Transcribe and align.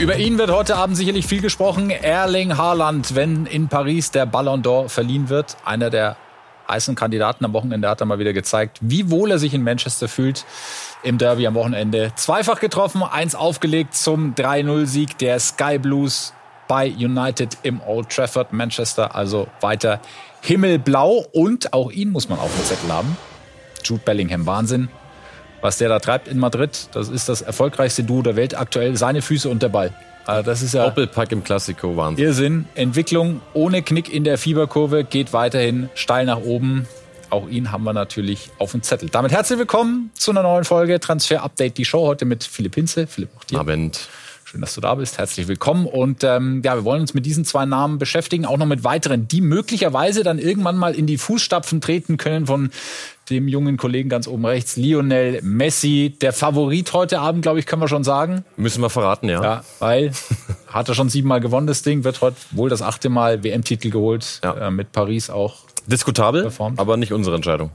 Über 0.00 0.16
ihn 0.16 0.38
wird 0.38 0.50
heute 0.50 0.76
Abend 0.76 0.96
sicherlich 0.96 1.26
viel 1.26 1.42
gesprochen. 1.42 1.90
Erling 1.90 2.56
Haaland, 2.56 3.14
wenn 3.14 3.44
in 3.44 3.68
Paris 3.68 4.10
der 4.10 4.24
Ballon 4.24 4.62
d'Or 4.62 4.88
verliehen 4.88 5.28
wird. 5.28 5.58
Einer 5.62 5.90
der 5.90 6.16
heißen 6.70 6.94
Kandidaten 6.94 7.44
am 7.44 7.52
Wochenende 7.52 7.86
hat 7.86 8.00
er 8.00 8.06
mal 8.06 8.18
wieder 8.18 8.32
gezeigt, 8.32 8.78
wie 8.80 9.10
wohl 9.10 9.30
er 9.30 9.38
sich 9.38 9.52
in 9.52 9.62
Manchester 9.62 10.08
fühlt. 10.08 10.46
Im 11.02 11.18
Derby 11.18 11.46
am 11.46 11.52
Wochenende. 11.52 12.12
Zweifach 12.16 12.60
getroffen, 12.60 13.02
eins 13.02 13.34
aufgelegt 13.34 13.94
zum 13.94 14.34
3-0-Sieg 14.34 15.18
der 15.18 15.38
Sky 15.38 15.78
Blues 15.78 16.32
bei 16.66 16.90
United 16.90 17.58
im 17.62 17.82
Old 17.82 18.08
Trafford, 18.08 18.54
Manchester. 18.54 19.14
Also 19.14 19.48
weiter 19.60 20.00
himmelblau. 20.40 21.26
Und 21.30 21.74
auch 21.74 21.92
ihn 21.92 22.10
muss 22.10 22.26
man 22.30 22.38
auf 22.38 22.50
dem 22.56 22.64
Zettel 22.64 22.90
haben. 22.90 23.18
Jude 23.84 24.00
Bellingham, 24.02 24.46
Wahnsinn 24.46 24.88
was 25.60 25.78
der 25.78 25.88
da 25.88 25.98
treibt 25.98 26.28
in 26.28 26.38
Madrid. 26.38 26.88
Das 26.92 27.08
ist 27.08 27.28
das 27.28 27.42
erfolgreichste 27.42 28.04
Duo 28.04 28.22
der 28.22 28.36
Welt 28.36 28.58
aktuell. 28.58 28.96
Seine 28.96 29.22
Füße 29.22 29.48
und 29.48 29.62
der 29.62 29.68
Ball. 29.68 29.92
Also 30.26 30.42
das 30.42 30.62
ist 30.62 30.74
ja 30.74 30.84
Doppelpack 30.84 31.32
im 31.32 31.42
Klassiko, 31.42 31.96
Wahnsinn. 31.96 32.24
Irrsinn. 32.24 32.64
Entwicklung 32.74 33.40
ohne 33.52 33.82
Knick 33.82 34.12
in 34.12 34.24
der 34.24 34.38
Fieberkurve 34.38 35.04
geht 35.04 35.32
weiterhin 35.32 35.88
steil 35.94 36.26
nach 36.26 36.40
oben. 36.40 36.86
Auch 37.30 37.48
ihn 37.48 37.72
haben 37.72 37.84
wir 37.84 37.92
natürlich 37.92 38.50
auf 38.58 38.72
dem 38.72 38.82
Zettel. 38.82 39.08
Damit 39.08 39.32
herzlich 39.32 39.58
willkommen 39.58 40.10
zu 40.14 40.32
einer 40.32 40.42
neuen 40.42 40.64
Folge 40.64 40.98
Transfer 41.00 41.42
Update, 41.42 41.78
die 41.78 41.84
Show 41.84 42.06
heute 42.06 42.24
mit 42.24 42.44
Philipp 42.44 42.74
Hinze. 42.74 43.06
Philipp, 43.06 43.30
auch 43.38 43.44
dir. 43.44 43.60
Abend. 43.60 44.08
Schön, 44.44 44.60
dass 44.60 44.74
du 44.74 44.80
da 44.80 44.96
bist. 44.96 45.16
Herzlich 45.16 45.46
willkommen. 45.46 45.86
Und 45.86 46.24
ähm, 46.24 46.60
ja, 46.64 46.74
wir 46.74 46.84
wollen 46.84 47.02
uns 47.02 47.14
mit 47.14 47.24
diesen 47.24 47.44
zwei 47.44 47.66
Namen 47.66 47.98
beschäftigen, 47.98 48.46
auch 48.46 48.58
noch 48.58 48.66
mit 48.66 48.82
weiteren, 48.82 49.28
die 49.28 49.40
möglicherweise 49.40 50.24
dann 50.24 50.40
irgendwann 50.40 50.76
mal 50.76 50.92
in 50.96 51.06
die 51.06 51.18
Fußstapfen 51.18 51.80
treten 51.80 52.16
können 52.16 52.46
von 52.46 52.70
dem 53.30 53.48
jungen 53.48 53.76
Kollegen 53.76 54.08
ganz 54.08 54.26
oben 54.26 54.44
rechts, 54.44 54.76
Lionel 54.76 55.40
Messi, 55.42 56.16
der 56.20 56.32
Favorit 56.32 56.92
heute 56.92 57.20
Abend, 57.20 57.42
glaube 57.42 57.58
ich, 57.58 57.66
können 57.66 57.82
wir 57.82 57.88
schon 57.88 58.04
sagen. 58.04 58.44
Müssen 58.56 58.82
wir 58.82 58.90
verraten, 58.90 59.28
ja. 59.28 59.42
Ja, 59.42 59.64
weil 59.78 60.12
hat 60.66 60.88
er 60.88 60.94
schon 60.94 61.08
siebenmal 61.08 61.40
gewonnen, 61.40 61.66
das 61.66 61.82
Ding, 61.82 62.04
wird 62.04 62.20
heute 62.20 62.36
wohl 62.50 62.68
das 62.68 62.82
achte 62.82 63.08
Mal 63.08 63.44
WM-Titel 63.44 63.90
geholt, 63.90 64.40
ja. 64.42 64.68
äh, 64.68 64.70
mit 64.70 64.92
Paris 64.92 65.30
auch. 65.30 65.56
Diskutabel, 65.86 66.42
performt. 66.42 66.78
aber 66.78 66.96
nicht 66.96 67.12
unsere 67.12 67.36
Entscheidung. 67.36 67.70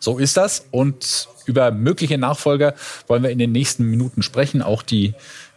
So 0.00 0.18
ist 0.18 0.36
das. 0.36 0.66
Und 0.70 1.28
über 1.46 1.70
mögliche 1.70 2.18
Nachfolger 2.18 2.74
wollen 3.06 3.22
wir 3.22 3.30
in 3.30 3.38
den 3.38 3.52
nächsten 3.52 3.84
Minuten 3.84 4.22
sprechen. 4.22 4.62
Auch 4.62 4.82
die 4.82 5.14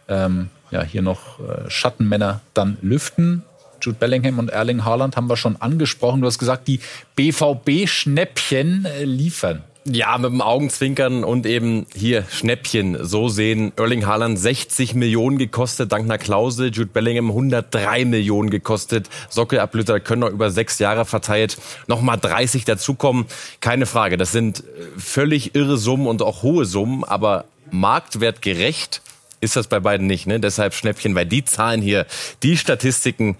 ähm, 0.08 0.48
ja, 0.70 0.82
hier 0.82 1.02
noch 1.02 1.40
äh, 1.40 1.70
Schattenmänner 1.70 2.40
dann 2.54 2.78
lüften. 2.82 3.42
Jude 3.80 3.98
Bellingham 3.98 4.38
und 4.38 4.50
Erling 4.50 4.84
Haaland 4.84 5.16
haben 5.16 5.28
wir 5.28 5.36
schon 5.36 5.56
angesprochen. 5.56 6.20
Du 6.20 6.26
hast 6.26 6.38
gesagt, 6.38 6.68
die 6.68 6.80
BVB-Schnäppchen 7.16 8.84
äh, 8.84 9.04
liefern. 9.04 9.62
Ja, 9.90 10.18
mit 10.18 10.30
dem 10.30 10.42
Augenzwinkern 10.42 11.24
und 11.24 11.46
eben 11.46 11.86
hier 11.94 12.24
Schnäppchen. 12.30 12.98
So 13.00 13.28
sehen 13.28 13.72
Erling 13.76 14.06
Haaland 14.06 14.38
60 14.38 14.94
Millionen 14.94 15.38
gekostet, 15.38 15.92
dank 15.92 16.04
einer 16.04 16.18
Klausel. 16.18 16.70
Jude 16.70 16.90
Bellingham 16.92 17.30
103 17.30 18.04
Millionen 18.04 18.50
gekostet. 18.50 19.08
Sockelablüter 19.30 20.00
können 20.00 20.20
noch 20.20 20.30
über 20.30 20.50
sechs 20.50 20.78
Jahre 20.78 21.06
verteilt 21.06 21.56
nochmal 21.86 22.18
30 22.18 22.66
dazukommen. 22.66 23.26
Keine 23.60 23.86
Frage. 23.86 24.18
Das 24.18 24.30
sind 24.30 24.60
äh, 24.60 24.62
völlig 24.98 25.54
irre 25.54 25.78
Summen 25.78 26.06
und 26.06 26.20
auch 26.20 26.42
hohe 26.42 26.66
Summen, 26.66 27.04
aber 27.04 27.46
marktwertgerecht 27.70 29.00
ist 29.40 29.56
das 29.56 29.66
bei 29.66 29.80
beiden 29.80 30.06
nicht. 30.06 30.26
Ne? 30.26 30.40
Deshalb 30.40 30.74
Schnäppchen, 30.74 31.14
weil 31.14 31.26
die 31.26 31.44
Zahlen 31.44 31.82
hier, 31.82 32.06
die 32.42 32.56
Statistiken, 32.56 33.36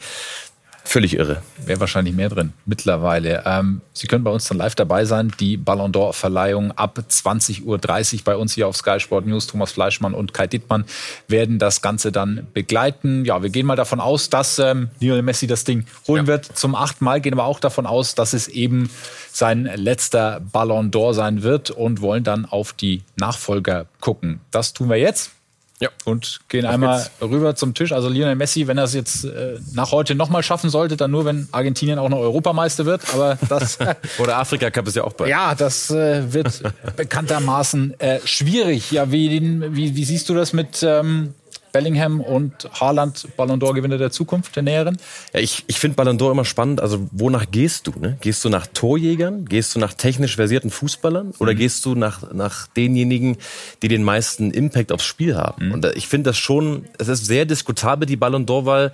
Völlig 0.89 1.19
irre. 1.19 1.43
Wäre 1.67 1.81
wahrscheinlich 1.81 2.15
mehr 2.15 2.31
drin 2.31 2.55
mittlerweile. 2.65 3.43
Ähm, 3.45 3.83
Sie 3.93 4.07
können 4.07 4.25
bei 4.25 4.31
uns 4.31 4.49
dann 4.49 4.57
live 4.57 4.75
dabei 4.75 5.05
sein. 5.05 5.31
Die 5.39 5.59
Ballon 5.59 5.93
d'Or-Verleihung 5.93 6.73
ab 6.73 6.99
20.30 7.07 7.65
Uhr 7.65 7.79
bei 8.25 8.35
uns 8.35 8.55
hier 8.55 8.67
auf 8.67 8.75
Sky 8.75 8.99
Sport 8.99 9.27
News. 9.27 9.47
Thomas 9.49 9.71
Fleischmann 9.71 10.15
und 10.15 10.33
Kai 10.33 10.47
Dittmann 10.47 10.87
werden 11.27 11.59
das 11.59 11.83
Ganze 11.83 12.11
dann 12.11 12.47
begleiten. 12.55 13.27
Ja, 13.27 13.43
wir 13.43 13.51
gehen 13.51 13.67
mal 13.67 13.77
davon 13.77 14.01
aus, 14.01 14.31
dass 14.31 14.59
ähm, 14.59 14.89
Lionel 14.99 15.21
Messi 15.21 15.47
das 15.47 15.65
Ding 15.65 15.85
holen 16.07 16.25
ja. 16.25 16.29
wird. 16.29 16.47
Zum 16.57 16.75
achten 16.75 17.05
Mal 17.05 17.21
gehen 17.21 17.37
wir 17.37 17.45
auch 17.45 17.61
davon 17.61 17.85
aus, 17.85 18.15
dass 18.15 18.33
es 18.33 18.49
eben 18.49 18.89
sein 19.31 19.71
letzter 19.75 20.41
Ballon 20.41 20.91
d'Or 20.91 21.13
sein 21.13 21.43
wird 21.43 21.71
und 21.71 22.01
wollen 22.01 22.25
dann 22.25 22.47
auf 22.47 22.73
die 22.73 23.03
Nachfolger 23.17 23.85
gucken. 24.01 24.41
Das 24.51 24.73
tun 24.73 24.89
wir 24.89 24.97
jetzt. 24.97 25.33
Ja. 25.81 25.91
Und 26.05 26.41
gehen 26.49 26.67
Auf 26.67 26.75
einmal 26.75 26.99
geht's. 26.99 27.33
rüber 27.33 27.55
zum 27.55 27.75
Tisch. 27.75 27.93
Also 27.93 28.09
Lionel 28.09 28.35
Messi, 28.35 28.67
wenn 28.67 28.79
er 28.79 28.85
es 28.85 28.95
jetzt 28.95 29.25
äh, 29.25 29.59
nach 29.73 29.93
heute 29.93 30.15
nochmal 30.15 30.43
schaffen 30.43 30.71
sollte, 30.71 30.97
dann 30.97 31.11
nur, 31.11 31.25
wenn 31.25 31.49
Argentinien 31.53 31.99
auch 31.99 32.09
noch 32.09 32.19
Europameister 32.19 32.85
wird. 32.85 33.03
Aber 33.15 33.39
das. 33.49 33.79
Oder 34.19 34.39
Afrika 34.39 34.71
Cup 34.71 34.89
ist 34.89 34.97
ja 34.97 35.05
auch 35.05 35.13
bald. 35.13 35.31
Ja, 35.31 35.55
das 35.55 35.91
äh, 35.91 36.33
wird 36.33 36.63
bekanntermaßen 36.97 37.99
äh, 38.01 38.19
schwierig. 38.25 38.91
Ja, 38.91 39.13
wie, 39.13 39.41
wie, 39.71 39.95
wie 39.95 40.05
siehst 40.05 40.29
du 40.29 40.35
das 40.35 40.53
mit 40.53 40.83
ähm, 40.83 41.35
Bellingham 41.73 42.21
und 42.21 42.69
Haaland 42.81 43.29
Ballon 43.37 43.61
d'Or 43.61 43.75
Gewinner 43.75 43.99
der 43.99 44.11
Zukunft, 44.11 44.57
der 44.57 44.63
näheren? 44.63 44.99
Ja, 45.33 45.41
ich 45.41 45.65
ich 45.67 45.79
finde 45.79 45.97
Ballon 45.97 46.19
d'Or 46.19 46.33
immer 46.33 46.45
spannend. 46.45 46.81
Also 46.81 47.09
wonach 47.13 47.47
gehst 47.51 47.87
du? 47.87 47.93
Ne? 47.99 48.17
Gehst 48.21 48.45
du 48.45 48.49
nach 48.49 48.67
Torjägern? 48.67 49.45
Gehst 49.45 49.75
du 49.75 49.79
nach 49.79 49.95
technisch 49.95 50.37
versierten 50.37 50.71
Fußballern? 50.71 51.35
Oder 51.39 51.53
mhm. 51.53 51.57
gehst 51.57 51.85
du 51.85 51.95
nach, 51.95 52.33
nach 52.33 52.67
denjenigen, 52.69 53.37
die 53.83 53.89
den 53.89 54.03
meisten 54.03 54.51
Impact 54.51 54.93
aufs 54.93 55.05
Spiel 55.05 55.37
haben? 55.37 55.67
Mhm. 55.67 55.73
Und 55.73 55.85
äh, 55.85 55.93
ich 55.95 56.09
finde 56.09 56.31
das 56.31 56.39
schon, 56.39 56.87
es 56.99 57.09
ist 57.09 57.27
sehr 57.27 57.45
diskutabel, 57.45 58.07
die 58.07 58.17
Ballon 58.17 58.47
d'Or-Wahl, 58.47 58.93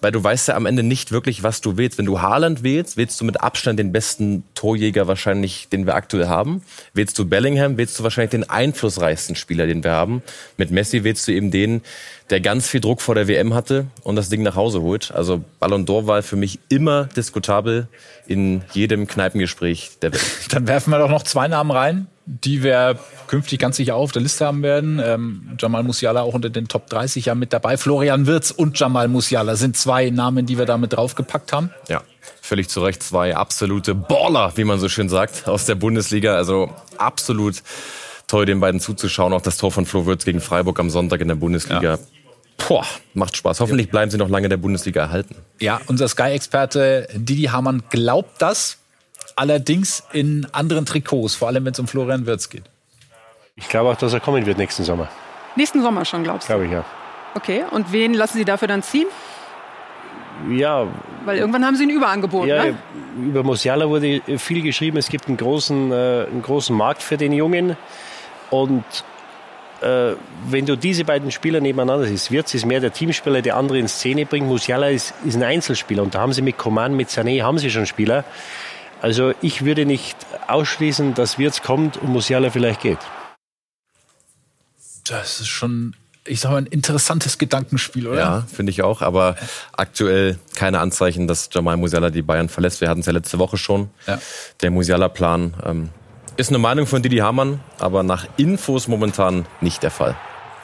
weil 0.00 0.12
du 0.12 0.22
weißt 0.22 0.48
ja 0.48 0.56
am 0.56 0.66
Ende 0.66 0.82
nicht 0.82 1.12
wirklich, 1.12 1.42
was 1.42 1.60
du 1.60 1.76
wählst. 1.76 1.98
Wenn 1.98 2.06
du 2.06 2.20
Haaland 2.20 2.62
wählst, 2.62 2.96
wählst 2.96 3.20
du 3.20 3.24
mit 3.24 3.40
Abstand 3.40 3.78
den 3.78 3.92
besten 3.92 4.44
Torjäger 4.54 5.06
wahrscheinlich, 5.08 5.68
den 5.68 5.86
wir 5.86 5.94
aktuell 5.94 6.28
haben. 6.28 6.62
Wählst 6.94 7.18
du 7.18 7.26
Bellingham, 7.26 7.76
wählst 7.76 7.98
du 7.98 8.02
wahrscheinlich 8.02 8.30
den 8.30 8.48
einflussreichsten 8.48 9.36
Spieler, 9.36 9.66
den 9.66 9.84
wir 9.84 9.92
haben. 9.92 10.22
Mit 10.56 10.70
Messi 10.70 11.04
wählst 11.04 11.28
du 11.28 11.32
eben 11.32 11.50
den, 11.50 11.82
der 12.30 12.40
ganz 12.40 12.68
viel 12.68 12.80
Druck 12.80 13.00
vor 13.00 13.14
der 13.14 13.28
WM 13.28 13.54
hatte 13.54 13.86
und 14.02 14.16
das 14.16 14.28
Ding 14.28 14.42
nach 14.42 14.56
Hause 14.56 14.82
holt. 14.82 15.10
Also 15.12 15.44
Ballon 15.58 15.84
d'Or 15.84 16.06
war 16.06 16.22
für 16.22 16.36
mich 16.36 16.60
immer 16.68 17.04
diskutabel 17.04 17.88
in 18.26 18.62
jedem 18.72 19.06
Kneipengespräch 19.06 19.92
der 20.02 20.12
Welt. 20.12 20.24
Dann 20.50 20.66
werfen 20.68 20.90
wir 20.90 20.98
doch 20.98 21.10
noch 21.10 21.24
zwei 21.24 21.48
Namen 21.48 21.70
rein, 21.70 22.06
die 22.26 22.62
wir 22.62 22.98
künftig 23.26 23.58
ganz 23.58 23.76
sicher 23.76 23.96
auch 23.96 24.02
auf 24.02 24.12
der 24.12 24.22
Liste 24.22 24.46
haben 24.46 24.62
werden. 24.62 25.00
Ähm, 25.04 25.56
Jamal 25.58 25.82
Musiala 25.82 26.22
auch 26.22 26.34
unter 26.34 26.50
den 26.50 26.68
Top 26.68 26.88
30 26.88 27.26
ja 27.26 27.34
mit 27.34 27.52
dabei. 27.52 27.76
Florian 27.76 28.26
Wirz 28.26 28.50
und 28.50 28.78
Jamal 28.78 29.08
Musiala 29.08 29.56
sind 29.56 29.76
zwei 29.76 30.10
Namen, 30.10 30.46
die 30.46 30.58
wir 30.58 30.66
damit 30.66 30.92
draufgepackt 30.92 31.52
haben. 31.52 31.70
Ja, 31.88 32.02
völlig 32.40 32.68
zu 32.68 32.82
Recht 32.82 33.02
zwei 33.02 33.34
absolute 33.34 33.94
Baller, 33.94 34.52
wie 34.56 34.64
man 34.64 34.78
so 34.78 34.88
schön 34.88 35.08
sagt, 35.08 35.48
aus 35.48 35.66
der 35.66 35.74
Bundesliga. 35.74 36.36
Also 36.36 36.70
absolut 36.98 37.62
toll, 38.28 38.46
den 38.46 38.60
beiden 38.60 38.80
zuzuschauen. 38.80 39.32
Auch 39.32 39.42
das 39.42 39.56
Tor 39.56 39.72
von 39.72 39.86
Flo 39.86 40.06
Wirtz 40.06 40.24
gegen 40.24 40.40
Freiburg 40.40 40.78
am 40.78 40.90
Sonntag 40.90 41.20
in 41.20 41.28
der 41.28 41.34
Bundesliga. 41.34 41.82
Ja. 41.82 41.98
Boah, 42.68 42.84
macht 43.14 43.36
Spaß. 43.36 43.60
Hoffentlich 43.60 43.90
bleiben 43.90 44.10
sie 44.10 44.18
noch 44.18 44.28
lange 44.28 44.48
der 44.48 44.58
Bundesliga 44.58 45.00
erhalten. 45.00 45.34
Ja, 45.60 45.80
unser 45.86 46.08
Sky-Experte 46.08 47.08
Didi 47.14 47.44
Hamann 47.44 47.82
glaubt 47.90 48.40
das, 48.40 48.78
allerdings 49.40 50.04
in 50.12 50.46
anderen 50.52 50.84
Trikots, 50.84 51.34
vor 51.34 51.48
allem 51.48 51.64
wenn 51.64 51.72
es 51.72 51.78
um 51.78 51.88
Florian 51.88 52.26
Wirtz 52.26 52.50
geht. 52.50 52.64
Ich 53.56 53.68
glaube 53.68 53.88
auch, 53.88 53.96
dass 53.96 54.12
er 54.12 54.20
kommen 54.20 54.44
wird 54.44 54.58
nächsten 54.58 54.84
Sommer. 54.84 55.08
Nächsten 55.56 55.82
Sommer 55.82 56.04
schon, 56.04 56.22
glaubst 56.24 56.48
du? 56.48 56.52
Glaube 56.52 56.66
ich, 56.66 56.72
ja. 56.72 56.84
Okay, 57.34 57.64
und 57.70 57.90
wen 57.90 58.12
lassen 58.12 58.36
Sie 58.36 58.44
dafür 58.44 58.68
dann 58.68 58.82
ziehen? 58.82 59.06
Ja. 60.50 60.86
Weil 61.24 61.38
irgendwann 61.38 61.64
haben 61.64 61.76
Sie 61.76 61.84
ein 61.84 61.90
Überangebot, 61.90 62.46
ja, 62.46 62.64
ne? 62.64 62.78
Über 63.18 63.42
Musiala 63.42 63.88
wurde 63.88 64.20
viel 64.36 64.62
geschrieben. 64.62 64.98
Es 64.98 65.08
gibt 65.08 65.26
einen 65.28 65.38
großen, 65.38 65.90
äh, 65.90 66.26
einen 66.30 66.42
großen 66.42 66.76
Markt 66.76 67.02
für 67.02 67.16
den 67.16 67.32
Jungen. 67.32 67.76
Und 68.50 68.84
äh, 69.80 70.12
wenn 70.48 70.66
du 70.66 70.76
diese 70.76 71.04
beiden 71.04 71.30
Spieler 71.30 71.60
nebeneinander 71.60 72.06
siehst, 72.06 72.30
Wirtz 72.30 72.52
ist 72.54 72.66
mehr 72.66 72.80
der 72.80 72.92
Teamspieler, 72.92 73.40
der 73.40 73.56
andere 73.56 73.78
in 73.78 73.88
Szene 73.88 74.26
bringt, 74.26 74.46
Musiala 74.46 74.88
ist, 74.88 75.14
ist 75.24 75.36
ein 75.36 75.42
Einzelspieler 75.42 76.02
und 76.02 76.14
da 76.14 76.20
haben 76.20 76.32
sie 76.32 76.42
mit 76.42 76.58
Coman, 76.58 76.94
mit 76.94 77.08
Sané, 77.08 77.42
haben 77.42 77.58
sie 77.58 77.70
schon 77.70 77.86
Spieler. 77.86 78.24
Also 79.00 79.32
ich 79.40 79.64
würde 79.64 79.86
nicht 79.86 80.16
ausschließen, 80.46 81.14
dass 81.14 81.38
Wirtz 81.38 81.62
kommt 81.62 81.96
und 81.96 82.10
Musiala 82.10 82.50
vielleicht 82.50 82.82
geht. 82.82 82.98
Das 85.04 85.40
ist 85.40 85.48
schon, 85.48 85.96
ich 86.26 86.40
sag 86.40 86.50
mal, 86.50 86.58
ein 86.58 86.66
interessantes 86.66 87.38
Gedankenspiel, 87.38 88.06
oder? 88.06 88.18
Ja, 88.18 88.46
finde 88.52 88.70
ich 88.70 88.82
auch, 88.82 89.00
aber 89.00 89.36
aktuell 89.72 90.38
keine 90.54 90.80
Anzeichen, 90.80 91.26
dass 91.26 91.48
Jamal 91.50 91.76
Musiala 91.76 92.10
die 92.10 92.22
Bayern 92.22 92.48
verlässt. 92.48 92.80
Wir 92.80 92.88
hatten 92.88 93.00
es 93.00 93.06
ja 93.06 93.12
letzte 93.12 93.38
Woche 93.38 93.56
schon. 93.56 93.90
Ja. 94.06 94.18
Der 94.60 94.70
Musiala-Plan 94.70 95.54
ähm, 95.64 95.88
ist 96.36 96.50
eine 96.50 96.58
Meinung 96.58 96.86
von 96.86 97.02
Didi 97.02 97.18
Hamann, 97.18 97.60
aber 97.78 98.02
nach 98.02 98.26
Infos 98.36 98.86
momentan 98.86 99.46
nicht 99.60 99.82
der 99.82 99.90
Fall 99.90 100.16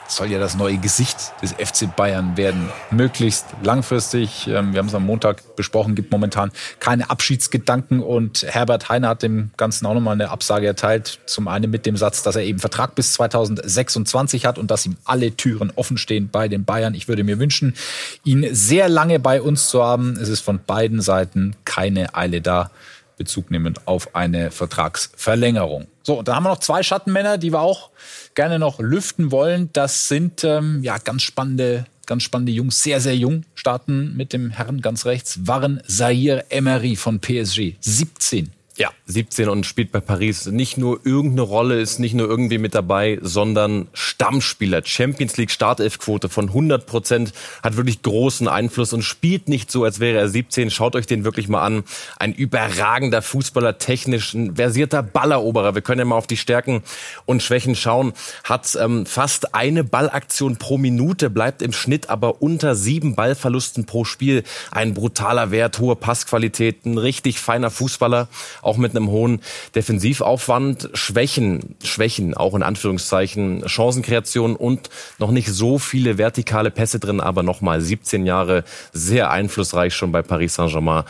soll 0.07 0.31
ja 0.31 0.39
das 0.39 0.55
neue 0.55 0.77
Gesicht 0.77 1.33
des 1.41 1.53
FC 1.53 1.93
Bayern 1.95 2.37
werden. 2.37 2.69
Möglichst 2.91 3.45
langfristig. 3.63 4.47
Ähm, 4.47 4.73
wir 4.73 4.79
haben 4.79 4.87
es 4.87 4.95
am 4.95 5.05
Montag 5.05 5.55
besprochen, 5.55 5.95
gibt 5.95 6.11
momentan 6.11 6.51
keine 6.79 7.09
Abschiedsgedanken 7.09 8.01
und 8.01 8.43
Herbert 8.43 8.89
Heine 8.89 9.09
hat 9.09 9.23
dem 9.23 9.51
Ganzen 9.57 9.85
auch 9.85 9.93
nochmal 9.93 10.13
eine 10.13 10.29
Absage 10.29 10.67
erteilt. 10.67 11.19
Zum 11.25 11.47
einen 11.47 11.69
mit 11.69 11.85
dem 11.85 11.97
Satz, 11.97 12.23
dass 12.23 12.35
er 12.35 12.43
eben 12.43 12.59
Vertrag 12.59 12.95
bis 12.95 13.13
2026 13.13 14.45
hat 14.45 14.57
und 14.57 14.71
dass 14.71 14.85
ihm 14.85 14.97
alle 15.05 15.35
Türen 15.35 15.71
offen 15.75 15.97
stehen 15.97 16.29
bei 16.29 16.47
den 16.47 16.65
Bayern. 16.65 16.93
Ich 16.93 17.07
würde 17.07 17.23
mir 17.23 17.39
wünschen, 17.39 17.75
ihn 18.23 18.47
sehr 18.51 18.89
lange 18.89 19.19
bei 19.19 19.41
uns 19.41 19.69
zu 19.69 19.83
haben. 19.83 20.17
Es 20.19 20.29
ist 20.29 20.41
von 20.41 20.59
beiden 20.65 21.01
Seiten 21.01 21.55
keine 21.65 22.15
Eile 22.15 22.41
da 22.41 22.71
Bezug 23.17 23.51
nehmend 23.51 23.87
auf 23.87 24.15
eine 24.15 24.51
Vertragsverlängerung. 24.51 25.87
So, 26.03 26.19
und 26.19 26.27
dann 26.27 26.35
haben 26.35 26.43
wir 26.43 26.49
noch 26.49 26.59
zwei 26.59 26.83
Schattenmänner, 26.83 27.37
die 27.37 27.51
wir 27.51 27.59
auch 27.59 27.89
gerne 28.35 28.59
noch 28.59 28.79
lüften 28.79 29.31
wollen. 29.31 29.69
Das 29.73 30.07
sind 30.07 30.43
ähm, 30.43 30.81
ja 30.83 30.97
ganz 30.99 31.23
spannende, 31.23 31.85
ganz 32.05 32.23
spannende 32.23 32.51
Jungs, 32.51 32.81
sehr, 32.81 33.01
sehr 33.01 33.15
jung, 33.15 33.43
starten 33.55 34.15
mit 34.15 34.31
dem 34.31 34.51
Herrn 34.51 34.81
ganz 34.81 35.05
rechts, 35.05 35.47
Warren 35.47 35.81
Zahir 35.87 36.45
Emery 36.49 36.95
von 36.95 37.19
PSG. 37.19 37.73
17 37.81 38.51
ja, 38.77 38.91
17 39.07 39.49
und 39.49 39.65
spielt 39.65 39.91
bei 39.91 39.99
Paris 39.99 40.45
nicht 40.45 40.77
nur 40.77 41.03
irgendeine 41.03 41.41
Rolle, 41.41 41.81
ist 41.81 41.99
nicht 41.99 42.13
nur 42.13 42.27
irgendwie 42.29 42.59
mit 42.59 42.75
dabei, 42.75 43.17
sondern 43.21 43.87
Stammspieler. 43.93 44.83
Champions 44.85 45.35
League 45.37 45.49
Startelfquote 45.49 46.29
von 46.29 46.49
100 46.49 46.85
Prozent, 46.85 47.33
hat 47.63 47.75
wirklich 47.75 48.03
großen 48.03 48.47
Einfluss 48.47 48.93
und 48.93 49.01
spielt 49.01 49.47
nicht 49.47 49.71
so, 49.71 49.83
als 49.83 49.99
wäre 49.99 50.19
er 50.19 50.29
17. 50.29 50.69
Schaut 50.69 50.95
euch 50.95 51.07
den 51.07 51.23
wirklich 51.23 51.47
mal 51.47 51.63
an. 51.63 51.83
Ein 52.19 52.33
überragender 52.33 53.23
Fußballer, 53.23 53.79
technisch, 53.79 54.35
ein 54.35 54.55
versierter 54.55 55.01
Balleroberer. 55.01 55.73
Wir 55.73 55.81
können 55.81 55.99
ja 55.99 56.05
mal 56.05 56.15
auf 56.15 56.27
die 56.27 56.37
Stärken 56.37 56.83
und 57.25 57.41
Schwächen 57.41 57.75
schauen. 57.75 58.13
Hat 58.43 58.77
ähm, 58.79 59.07
fast 59.07 59.55
eine 59.55 59.83
Ballaktion 59.83 60.57
pro 60.57 60.77
Minute, 60.77 61.31
bleibt 61.31 61.63
im 61.63 61.73
Schnitt 61.73 62.11
aber 62.11 62.43
unter 62.43 62.75
sieben 62.75 63.15
Ballverlusten 63.15 63.85
pro 63.85 64.05
Spiel. 64.05 64.43
Ein 64.69 64.93
brutaler 64.93 65.49
Wert, 65.49 65.79
hohe 65.79 65.95
Passqualität, 65.95 66.85
ein 66.85 66.99
richtig 66.99 67.39
feiner 67.39 67.71
Fußballer 67.71 68.27
auch 68.67 68.77
mit 68.77 68.95
einem 68.95 69.09
hohen 69.09 69.41
Defensivaufwand. 69.73 70.89
Schwächen, 70.93 71.75
Schwächen, 71.83 72.35
auch 72.35 72.53
in 72.53 72.63
Anführungszeichen, 72.63 73.63
Chancenkreation 73.67 74.55
und 74.55 74.89
noch 75.17 75.31
nicht 75.31 75.47
so 75.47 75.79
viele 75.79 76.17
vertikale 76.17 76.69
Pässe 76.69 76.99
drin, 76.99 77.19
aber 77.19 77.43
nochmal 77.43 77.81
17 77.81 78.25
Jahre 78.25 78.63
sehr 78.93 79.31
einflussreich 79.31 79.95
schon 79.95 80.11
bei 80.11 80.21
Paris 80.21 80.55
Saint-Germain. 80.55 81.03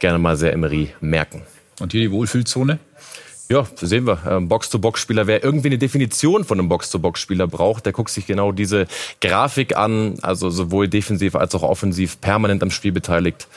Gerne 0.00 0.18
mal 0.18 0.36
sehr 0.36 0.52
Emery 0.52 0.88
merken. 1.00 1.42
Und 1.80 1.92
hier 1.92 2.00
die 2.00 2.10
Wohlfühlzone? 2.10 2.78
Ja, 3.48 3.66
sehen 3.76 4.06
wir. 4.06 4.18
Ähm, 4.26 4.48
Box-to-Box-Spieler, 4.48 5.26
wer 5.26 5.44
irgendwie 5.44 5.68
eine 5.68 5.76
Definition 5.76 6.44
von 6.44 6.58
einem 6.58 6.70
Box-to-Box-Spieler 6.70 7.46
braucht, 7.46 7.84
der 7.84 7.92
guckt 7.92 8.08
sich 8.10 8.26
genau 8.26 8.50
diese 8.50 8.86
Grafik 9.20 9.76
an, 9.76 10.14
also 10.22 10.48
sowohl 10.48 10.88
defensiv 10.88 11.34
als 11.34 11.54
auch 11.54 11.62
offensiv 11.62 12.18
permanent 12.22 12.62
am 12.62 12.70
Spiel 12.70 12.92
beteiligt. 12.92 13.48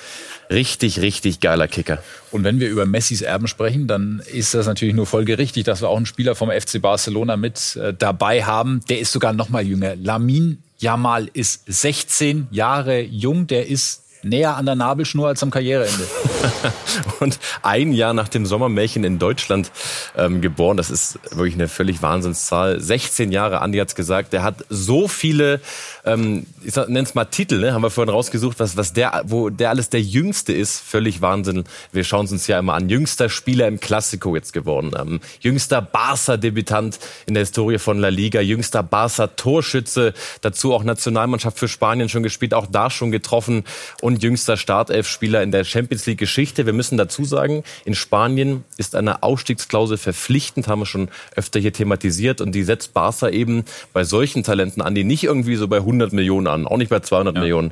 Richtig, 0.49 1.01
richtig 1.01 1.39
geiler 1.39 1.67
Kicker. 1.67 1.99
Und 2.31 2.43
wenn 2.43 2.59
wir 2.59 2.69
über 2.69 2.85
Messis 2.85 3.21
Erben 3.21 3.47
sprechen, 3.47 3.87
dann 3.87 4.21
ist 4.31 4.53
das 4.53 4.67
natürlich 4.67 4.95
nur 4.95 5.05
folgerichtig, 5.05 5.63
dass 5.63 5.81
wir 5.81 5.89
auch 5.89 5.97
einen 5.97 6.05
Spieler 6.05 6.35
vom 6.35 6.49
FC 6.49 6.81
Barcelona 6.81 7.37
mit 7.37 7.75
äh, 7.75 7.93
dabei 7.93 8.43
haben. 8.43 8.81
Der 8.89 8.99
ist 8.99 9.11
sogar 9.11 9.33
noch 9.33 9.49
mal 9.49 9.65
jünger. 9.65 9.95
Lamin 9.95 10.61
Jamal 10.77 11.29
ist 11.33 11.63
16 11.67 12.47
Jahre 12.51 13.01
jung. 13.01 13.47
Der 13.47 13.67
ist 13.67 14.03
näher 14.23 14.55
an 14.57 14.65
der 14.65 14.75
Nabelschnur 14.75 15.27
als 15.27 15.41
am 15.41 15.51
Karriereende. 15.51 16.05
und 17.19 17.39
ein 17.61 17.93
Jahr 17.93 18.13
nach 18.13 18.27
dem 18.27 18.45
Sommermärchen 18.45 19.03
in 19.03 19.19
Deutschland 19.19 19.71
ähm, 20.17 20.41
geboren. 20.41 20.77
Das 20.77 20.89
ist 20.89 21.19
wirklich 21.31 21.55
eine 21.55 21.67
völlig 21.67 22.01
Wahnsinnszahl. 22.01 22.79
16 22.79 23.31
Jahre, 23.31 23.61
Andi 23.61 23.77
hat's 23.77 23.95
gesagt. 23.95 24.33
Der 24.33 24.43
hat 24.43 24.65
so 24.69 25.07
viele, 25.07 25.61
ähm, 26.05 26.45
ich 26.63 26.75
nenne 26.75 27.01
es 27.01 27.15
mal 27.15 27.25
Titel, 27.25 27.59
ne? 27.59 27.73
haben 27.73 27.81
wir 27.81 27.89
vorhin 27.89 28.13
rausgesucht, 28.13 28.59
was, 28.59 28.77
was 28.77 28.93
der, 28.93 29.23
wo 29.25 29.49
der 29.49 29.69
alles 29.69 29.89
der 29.89 30.01
Jüngste 30.01 30.53
ist. 30.53 30.79
Völlig 30.79 31.21
Wahnsinn. 31.21 31.65
Wir 31.91 32.03
schauen 32.03 32.25
es 32.25 32.31
uns 32.31 32.47
ja 32.47 32.59
immer 32.59 32.73
an. 32.73 32.89
Jüngster 32.89 33.29
Spieler 33.29 33.67
im 33.67 33.79
Klassiko 33.79 34.35
jetzt 34.35 34.53
geworden. 34.53 34.91
Ähm, 34.97 35.19
jüngster 35.39 35.81
Barca-Debütant 35.81 36.99
in 37.25 37.33
der 37.33 37.41
Historie 37.41 37.79
von 37.79 37.99
La 37.99 38.09
Liga. 38.09 38.41
Jüngster 38.41 38.83
Barca-Torschütze. 38.83 40.13
Dazu 40.41 40.73
auch 40.73 40.83
Nationalmannschaft 40.83 41.59
für 41.59 41.67
Spanien 41.67 42.09
schon 42.09 42.23
gespielt. 42.23 42.53
Auch 42.53 42.67
da 42.67 42.89
schon 42.89 43.11
getroffen. 43.11 43.63
Und 44.01 44.23
jüngster 44.23 44.57
Startelf-Spieler 44.57 45.43
in 45.43 45.51
der 45.51 45.63
Champions 45.63 46.05
League-Geschichte. 46.35 46.65
Wir 46.65 46.73
müssen 46.73 46.97
dazu 46.97 47.25
sagen, 47.25 47.63
in 47.85 47.95
Spanien 47.95 48.63
ist 48.77 48.95
eine 48.95 49.23
Ausstiegsklausel 49.23 49.97
verpflichtend, 49.97 50.67
haben 50.67 50.79
wir 50.79 50.85
schon 50.85 51.09
öfter 51.35 51.59
hier 51.59 51.73
thematisiert. 51.73 52.41
Und 52.41 52.53
die 52.53 52.63
setzt 52.63 52.93
Barca 52.93 53.29
eben 53.29 53.63
bei 53.93 54.03
solchen 54.03 54.43
Talenten 54.43 54.81
an, 54.81 54.95
die 54.95 55.03
nicht 55.03 55.23
irgendwie 55.23 55.55
so 55.55 55.67
bei 55.67 55.77
100 55.77 56.13
Millionen 56.13 56.47
an, 56.47 56.67
auch 56.67 56.77
nicht 56.77 56.89
bei 56.89 56.99
200 56.99 57.35
ja. 57.35 57.41
Millionen, 57.41 57.71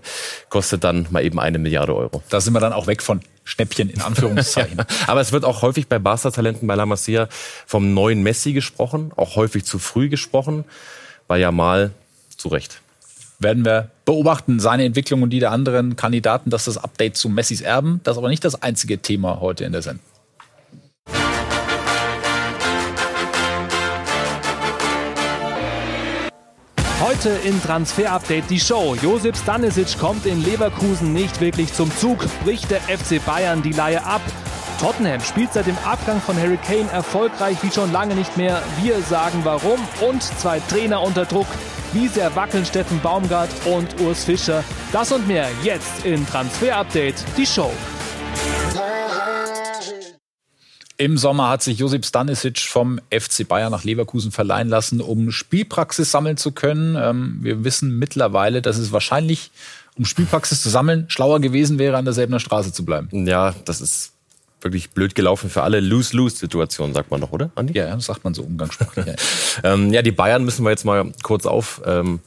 kostet 0.49 0.83
dann 0.83 1.07
mal 1.09 1.23
eben 1.23 1.39
eine 1.39 1.59
Milliarde 1.59 1.95
Euro. 1.95 2.23
Da 2.29 2.41
sind 2.41 2.53
wir 2.53 2.59
dann 2.59 2.73
auch 2.73 2.87
weg 2.87 3.01
von 3.01 3.21
Schnäppchen 3.43 3.89
in 3.89 4.01
Anführungszeichen. 4.01 4.77
ja. 4.77 4.85
Aber 5.07 5.21
es 5.21 5.31
wird 5.31 5.43
auch 5.43 5.61
häufig 5.61 5.87
bei 5.87 5.99
Barca-Talenten 5.99 6.67
bei 6.67 6.75
La 6.75 6.85
Masia 6.85 7.27
vom 7.65 7.93
neuen 7.93 8.23
Messi 8.23 8.53
gesprochen, 8.53 9.11
auch 9.15 9.35
häufig 9.35 9.65
zu 9.65 9.79
früh 9.79 10.09
gesprochen. 10.09 10.63
Bei 11.27 11.39
Jamal 11.39 11.91
zu 12.37 12.49
Recht 12.49 12.82
werden 13.43 13.65
wir 13.65 13.91
beobachten, 14.05 14.59
seine 14.59 14.85
Entwicklung 14.85 15.21
und 15.21 15.29
die 15.29 15.39
der 15.39 15.51
anderen 15.51 15.95
Kandidaten. 15.95 16.49
Das 16.49 16.67
ist 16.67 16.77
das 16.77 16.83
Update 16.83 17.17
zu 17.17 17.29
Messis 17.29 17.61
Erben. 17.61 17.99
Das 18.03 18.13
ist 18.13 18.17
aber 18.17 18.29
nicht 18.29 18.43
das 18.43 18.61
einzige 18.61 18.97
Thema 18.99 19.39
heute 19.41 19.65
in 19.65 19.71
der 19.71 19.81
Sendung. 19.81 20.05
Heute 27.01 27.29
in 27.45 27.61
Transfer 27.61 28.11
Update 28.11 28.49
die 28.49 28.59
Show. 28.59 28.95
Josip 29.01 29.35
Stanisic 29.35 29.99
kommt 29.99 30.25
in 30.25 30.43
Leverkusen 30.43 31.11
nicht 31.11 31.41
wirklich 31.41 31.73
zum 31.73 31.91
Zug. 31.97 32.25
Bricht 32.43 32.71
der 32.71 32.79
FC 32.79 33.23
Bayern 33.25 33.61
die 33.61 33.73
Laie 33.73 34.03
ab? 34.05 34.21
Tottenham 34.79 35.21
spielt 35.21 35.53
seit 35.53 35.67
dem 35.67 35.77
Abgang 35.85 36.19
von 36.21 36.37
Harry 36.37 36.57
Kane 36.57 36.89
erfolgreich 36.91 37.57
wie 37.61 37.71
schon 37.71 37.91
lange 37.91 38.15
nicht 38.15 38.35
mehr. 38.37 38.61
Wir 38.81 39.01
sagen 39.01 39.41
warum 39.43 39.79
und 40.01 40.23
zwei 40.23 40.59
Trainer 40.61 41.01
unter 41.01 41.25
Druck. 41.25 41.47
Wie 41.93 42.07
sehr 42.07 42.35
wackeln 42.35 42.65
Steffen 42.65 42.99
Baumgart 43.01 43.51
und 43.65 44.01
Urs 44.01 44.23
Fischer? 44.23 44.63
Das 44.91 45.11
und 45.11 45.27
mehr 45.27 45.47
jetzt 45.61 46.03
in 46.05 46.25
Transfer 46.25 46.75
Update, 46.75 47.23
die 47.37 47.45
Show. 47.45 47.71
Im 50.97 51.19
Sommer 51.19 51.49
hat 51.49 51.61
sich 51.61 51.77
Josip 51.77 52.03
Stanisic 52.03 52.61
vom 52.61 52.99
FC 53.11 53.47
Bayern 53.47 53.71
nach 53.71 53.83
Leverkusen 53.83 54.31
verleihen 54.31 54.69
lassen, 54.69 55.01
um 55.01 55.29
Spielpraxis 55.29 56.09
sammeln 56.09 56.37
zu 56.37 56.51
können. 56.51 56.95
Ähm, 56.95 57.37
wir 57.41 57.63
wissen 57.63 57.99
mittlerweile, 57.99 58.63
dass 58.63 58.79
es 58.79 58.91
wahrscheinlich, 58.91 59.51
um 59.95 60.05
Spielpraxis 60.05 60.63
zu 60.63 60.69
sammeln, 60.69 61.05
schlauer 61.09 61.41
gewesen 61.41 61.77
wäre, 61.77 61.97
an 61.97 62.05
derselben 62.05 62.39
Straße 62.39 62.73
zu 62.73 62.85
bleiben. 62.85 63.27
Ja, 63.27 63.53
das 63.65 63.81
ist 63.81 64.12
wirklich 64.63 64.91
blöd 64.91 65.15
gelaufen 65.15 65.49
für 65.49 65.63
alle. 65.63 65.79
Lose-Lose-Situation, 65.79 66.93
sagt 66.93 67.11
man 67.11 67.21
doch, 67.21 67.31
oder, 67.31 67.51
Andi? 67.55 67.73
Ja, 67.73 67.93
das 67.93 68.05
sagt 68.05 68.23
man 68.23 68.33
so 68.33 68.43
umgangssprachlich. 68.43 69.05
ähm, 69.63 69.93
ja, 69.93 70.01
die 70.01 70.11
Bayern 70.11 70.43
müssen 70.45 70.63
wir 70.63 70.69
jetzt 70.69 70.85
mal 70.85 71.11
kurz 71.23 71.45
auf. 71.45 71.81
Ähm, 71.85 72.19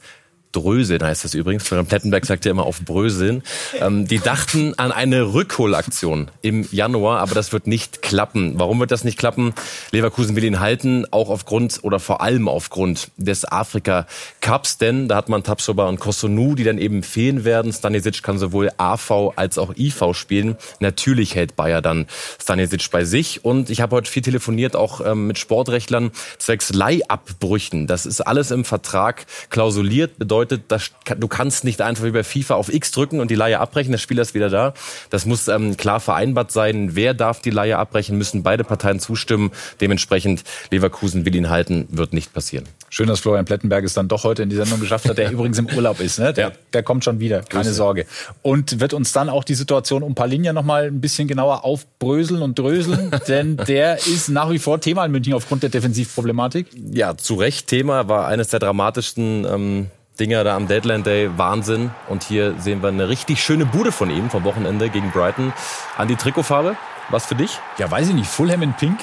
Dröseln 0.51 1.03
heißt 1.03 1.23
das 1.23 1.33
übrigens. 1.33 1.63
Florian 1.63 1.85
Plettenberg 1.85 2.25
sagt 2.25 2.45
ja 2.45 2.51
immer 2.51 2.65
auf 2.65 2.81
Bröseln. 2.81 3.43
Ähm, 3.79 4.07
die 4.07 4.19
dachten 4.19 4.73
an 4.77 4.91
eine 4.91 5.33
Rückholaktion 5.33 6.31
im 6.41 6.67
Januar, 6.71 7.19
aber 7.19 7.35
das 7.35 7.53
wird 7.53 7.67
nicht 7.67 8.01
klappen. 8.01 8.53
Warum 8.57 8.79
wird 8.79 8.91
das 8.91 9.03
nicht 9.03 9.19
klappen? 9.19 9.53
Leverkusen 9.91 10.35
will 10.35 10.43
ihn 10.43 10.59
halten, 10.59 11.05
auch 11.11 11.29
aufgrund 11.29 11.79
oder 11.83 11.99
vor 11.99 12.21
allem 12.21 12.47
aufgrund 12.47 13.11
des 13.17 13.45
Afrika 13.45 14.07
Cups, 14.41 14.77
denn 14.77 15.07
da 15.07 15.17
hat 15.17 15.29
man 15.29 15.43
Tapsoba 15.43 15.87
und 15.87 15.99
Kosunu, 15.99 16.55
die 16.55 16.63
dann 16.63 16.77
eben 16.77 17.03
fehlen 17.03 17.43
werden. 17.43 17.73
Stanisic 17.73 18.23
kann 18.23 18.39
sowohl 18.39 18.71
AV 18.77 19.33
als 19.35 19.57
auch 19.57 19.75
IV 19.75 20.13
spielen. 20.13 20.55
Natürlich 20.79 21.35
hält 21.35 21.55
Bayer 21.55 21.81
dann 21.81 22.07
Stanisic 22.41 22.89
bei 22.89 23.03
sich 23.03 23.43
und 23.43 23.69
ich 23.69 23.81
habe 23.81 23.95
heute 23.95 24.09
viel 24.09 24.23
telefoniert, 24.23 24.75
auch 24.75 25.01
ähm, 25.05 25.27
mit 25.27 25.37
Sportrechtlern, 25.37 26.11
zwecks 26.39 26.73
Leihabbrüchen. 26.73 27.85
Das 27.85 28.05
ist 28.05 28.21
alles 28.21 28.51
im 28.51 28.63
Vertrag 28.65 29.25
klausuliert, 29.49 30.17
bedeutet 30.17 30.36
bedeutet, 30.37 30.71
dass, 30.71 30.91
du 31.17 31.27
kannst 31.27 31.63
nicht 31.63 31.81
einfach 31.81 32.03
wie 32.03 32.11
bei 32.11 32.23
FIFA 32.23 32.55
auf 32.55 32.71
X 32.71 32.91
drücken 32.91 33.19
und 33.19 33.31
die 33.31 33.35
Leihe 33.35 33.59
abbrechen, 33.59 33.91
der 33.91 33.97
Spieler 33.97 34.21
ist 34.21 34.35
wieder 34.35 34.49
da. 34.49 34.73
Das 35.09 35.25
muss 35.25 35.47
ähm, 35.47 35.77
klar 35.77 35.99
vereinbart 35.99 36.51
sein. 36.51 36.95
Wer 36.95 37.13
darf 37.13 37.41
die 37.41 37.49
Leihe 37.49 37.77
abbrechen, 37.77 38.17
müssen 38.17 38.43
beide 38.43 38.63
Parteien 38.63 38.99
zustimmen. 38.99 39.51
Dementsprechend 39.81 40.43
Leverkusen 40.71 41.25
will 41.25 41.35
ihn 41.35 41.49
halten, 41.49 41.87
wird 41.89 42.13
nicht 42.13 42.33
passieren. 42.33 42.65
Schön, 42.89 43.07
dass 43.07 43.19
Florian 43.19 43.45
Plettenberg 43.45 43.83
es 43.83 43.93
dann 43.93 44.07
doch 44.07 44.23
heute 44.23 44.43
in 44.43 44.49
die 44.49 44.55
Sendung 44.55 44.79
geschafft 44.79 45.09
hat, 45.09 45.17
der 45.17 45.31
übrigens 45.33 45.57
im 45.57 45.67
Urlaub 45.67 45.99
ist. 45.99 46.19
Ne? 46.19 46.33
Der, 46.33 46.53
der 46.73 46.83
kommt 46.83 47.03
schon 47.03 47.19
wieder, 47.19 47.41
keine 47.41 47.63
Grüße. 47.63 47.73
Sorge. 47.75 48.05
Und 48.43 48.79
wird 48.79 48.93
uns 48.93 49.11
dann 49.11 49.29
auch 49.29 49.43
die 49.43 49.55
Situation 49.55 50.03
um 50.03 50.15
Palinja 50.15 50.53
noch 50.53 50.63
mal 50.63 50.85
ein 50.85 51.01
bisschen 51.01 51.27
genauer 51.27 51.65
aufbröseln 51.65 52.41
und 52.41 52.57
dröseln, 52.59 53.11
denn 53.27 53.57
der 53.57 53.97
ist 53.97 54.29
nach 54.29 54.49
wie 54.51 54.59
vor 54.59 54.79
Thema 54.79 55.05
in 55.05 55.11
München 55.11 55.33
aufgrund 55.33 55.63
der 55.63 55.69
Defensivproblematik. 55.69 56.67
Ja, 56.91 57.17
zu 57.17 57.35
Recht 57.35 57.67
Thema, 57.67 58.07
war 58.07 58.27
eines 58.27 58.49
der 58.49 58.59
dramatischsten 58.59 59.45
ähm, 59.45 59.87
Dinger 60.19 60.43
da 60.43 60.55
am 60.55 60.67
Deadline 60.67 61.03
Day, 61.03 61.29
Wahnsinn. 61.37 61.91
Und 62.07 62.23
hier 62.23 62.55
sehen 62.59 62.81
wir 62.81 62.89
eine 62.89 63.07
richtig 63.09 63.41
schöne 63.43 63.65
Bude 63.65 63.91
von 63.91 64.09
ihm 64.09 64.29
vom 64.29 64.43
Wochenende 64.43 64.89
gegen 64.89 65.11
Brighton. 65.11 65.53
An 65.97 66.07
die 66.07 66.15
Trikotfarbe, 66.15 66.75
was 67.09 67.25
für 67.25 67.35
dich? 67.35 67.59
Ja, 67.77 67.89
weiß 67.89 68.09
ich 68.09 68.13
nicht. 68.15 68.29
Fulham 68.29 68.61
in 68.63 68.73
Pink? 68.73 68.99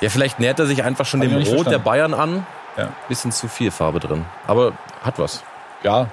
Ja, 0.00 0.08
vielleicht 0.08 0.38
nähert 0.38 0.58
er 0.60 0.66
sich 0.66 0.84
einfach 0.84 1.06
schon 1.06 1.20
Hab 1.20 1.28
dem 1.28 1.36
Rot 1.36 1.44
verstanden. 1.46 1.70
der 1.70 1.78
Bayern 1.78 2.14
an. 2.14 2.46
Ja. 2.76 2.88
Bisschen 3.08 3.32
zu 3.32 3.48
viel 3.48 3.70
Farbe 3.70 4.00
drin. 4.00 4.24
Aber 4.46 4.72
hat 5.02 5.18
was. 5.18 5.42
Ja, 5.82 6.06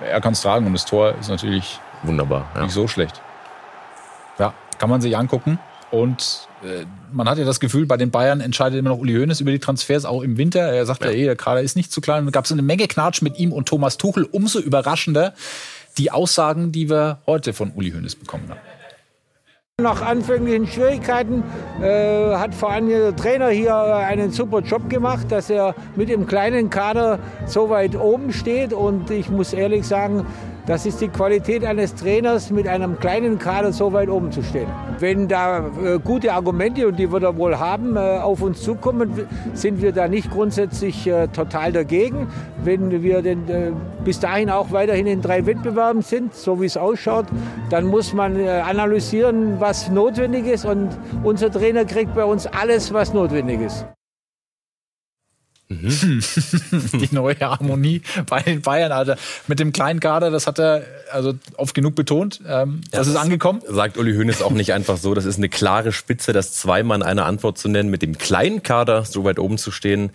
er 0.00 0.20
kann 0.20 0.32
es 0.32 0.42
tragen 0.42 0.66
und 0.66 0.72
das 0.72 0.84
Tor 0.84 1.14
ist 1.20 1.28
natürlich 1.28 1.80
wunderbar. 2.02 2.46
Ja. 2.54 2.62
Nicht 2.62 2.72
so 2.72 2.88
schlecht. 2.88 3.20
Ja, 4.38 4.52
kann 4.78 4.90
man 4.90 5.00
sich 5.00 5.16
angucken. 5.16 5.58
Und 5.92 6.48
äh, 6.64 6.86
man 7.12 7.28
hat 7.28 7.36
ja 7.36 7.44
das 7.44 7.60
Gefühl, 7.60 7.84
bei 7.84 7.98
den 7.98 8.10
Bayern 8.10 8.40
entscheidet 8.40 8.78
immer 8.78 8.88
noch 8.88 8.98
Uli 8.98 9.12
Hoeneß 9.12 9.42
über 9.42 9.50
die 9.50 9.58
Transfers, 9.58 10.06
auch 10.06 10.22
im 10.22 10.38
Winter. 10.38 10.60
Er 10.60 10.86
sagt 10.86 11.04
ja, 11.04 11.10
ja 11.10 11.16
eh, 11.16 11.24
der 11.24 11.36
Kader 11.36 11.60
ist 11.60 11.76
nicht 11.76 11.92
zu 11.92 12.00
klein. 12.00 12.24
Und 12.24 12.32
gab 12.32 12.46
es 12.46 12.52
eine 12.52 12.62
Menge 12.62 12.88
Knatsch 12.88 13.20
mit 13.20 13.38
ihm 13.38 13.52
und 13.52 13.68
Thomas 13.68 13.98
Tuchel. 13.98 14.24
Umso 14.24 14.58
überraschender 14.58 15.34
die 15.98 16.10
Aussagen, 16.10 16.72
die 16.72 16.88
wir 16.88 17.18
heute 17.26 17.52
von 17.52 17.72
Uli 17.72 17.92
Hoeneß 17.92 18.16
bekommen 18.16 18.48
haben. 18.48 18.60
Nach 19.82 20.00
anfänglichen 20.00 20.66
Schwierigkeiten 20.66 21.42
äh, 21.82 22.36
hat 22.36 22.54
vor 22.54 22.70
allem 22.70 22.88
der 22.88 23.14
Trainer 23.14 23.48
hier 23.48 23.74
einen 23.74 24.30
super 24.30 24.60
Job 24.60 24.88
gemacht, 24.88 25.30
dass 25.30 25.50
er 25.50 25.74
mit 25.94 26.08
dem 26.08 26.26
kleinen 26.26 26.70
Kader 26.70 27.18
so 27.46 27.68
weit 27.68 27.96
oben 27.96 28.32
steht. 28.32 28.72
Und 28.72 29.10
ich 29.10 29.28
muss 29.28 29.52
ehrlich 29.52 29.86
sagen, 29.86 30.26
das 30.66 30.86
ist 30.86 31.00
die 31.00 31.08
Qualität 31.08 31.64
eines 31.64 31.94
Trainers, 31.94 32.50
mit 32.50 32.68
einem 32.68 32.98
kleinen 32.98 33.38
Kader 33.38 33.72
so 33.72 33.92
weit 33.92 34.08
oben 34.08 34.30
zu 34.30 34.42
stehen. 34.42 34.68
Wenn 34.98 35.26
da 35.26 35.58
äh, 35.58 35.98
gute 35.98 36.32
Argumente, 36.32 36.86
und 36.86 36.98
die 36.98 37.10
wird 37.10 37.24
er 37.24 37.36
wohl 37.36 37.58
haben, 37.58 37.96
äh, 37.96 37.98
auf 37.98 38.42
uns 38.42 38.62
zukommen, 38.62 39.26
sind 39.54 39.82
wir 39.82 39.92
da 39.92 40.06
nicht 40.06 40.30
grundsätzlich 40.30 41.06
äh, 41.06 41.26
total 41.28 41.72
dagegen. 41.72 42.28
Wenn 42.62 43.02
wir 43.02 43.22
denn 43.22 43.48
äh, 43.48 43.72
bis 44.04 44.20
dahin 44.20 44.50
auch 44.50 44.70
weiterhin 44.70 45.06
in 45.06 45.20
drei 45.20 45.46
Wettbewerben 45.46 46.02
sind, 46.02 46.34
so 46.34 46.60
wie 46.60 46.66
es 46.66 46.76
ausschaut, 46.76 47.26
dann 47.70 47.86
muss 47.86 48.12
man 48.12 48.38
äh, 48.38 48.48
analysieren, 48.48 49.56
was 49.58 49.90
notwendig 49.90 50.46
ist. 50.46 50.64
Und 50.64 50.90
unser 51.24 51.50
Trainer 51.50 51.84
kriegt 51.84 52.14
bei 52.14 52.24
uns 52.24 52.46
alles, 52.46 52.92
was 52.92 53.12
notwendig 53.12 53.60
ist. 53.62 53.86
Mhm. 55.80 56.22
die 57.00 57.14
neue 57.14 57.40
Harmonie 57.40 58.02
bei 58.26 58.42
den 58.42 58.62
Bayern, 58.62 58.92
Alter. 58.92 59.16
Mit 59.46 59.58
dem 59.58 59.72
kleinen 59.72 60.00
Kader, 60.00 60.30
das 60.30 60.46
hat 60.46 60.58
er 60.58 60.84
also 61.12 61.34
oft 61.56 61.74
genug 61.74 61.94
betont. 61.94 62.40
Ähm, 62.46 62.80
das 62.90 63.06
ja, 63.06 63.12
ist 63.12 63.18
angekommen. 63.18 63.62
Sagt 63.68 63.96
Uli 63.96 64.14
Hoeneß 64.14 64.42
auch 64.42 64.50
nicht 64.50 64.72
einfach 64.72 64.96
so. 64.96 65.14
Das 65.14 65.24
ist 65.24 65.38
eine 65.38 65.48
klare 65.48 65.92
Spitze, 65.92 66.32
das 66.32 66.52
zweimal 66.54 66.98
in 66.98 67.02
einer 67.02 67.26
Antwort 67.26 67.58
zu 67.58 67.68
nennen, 67.68 67.90
mit 67.90 68.02
dem 68.02 68.18
kleinen 68.18 68.62
Kader 68.62 69.04
so 69.04 69.24
weit 69.24 69.38
oben 69.38 69.58
zu 69.58 69.70
stehen. 69.70 70.10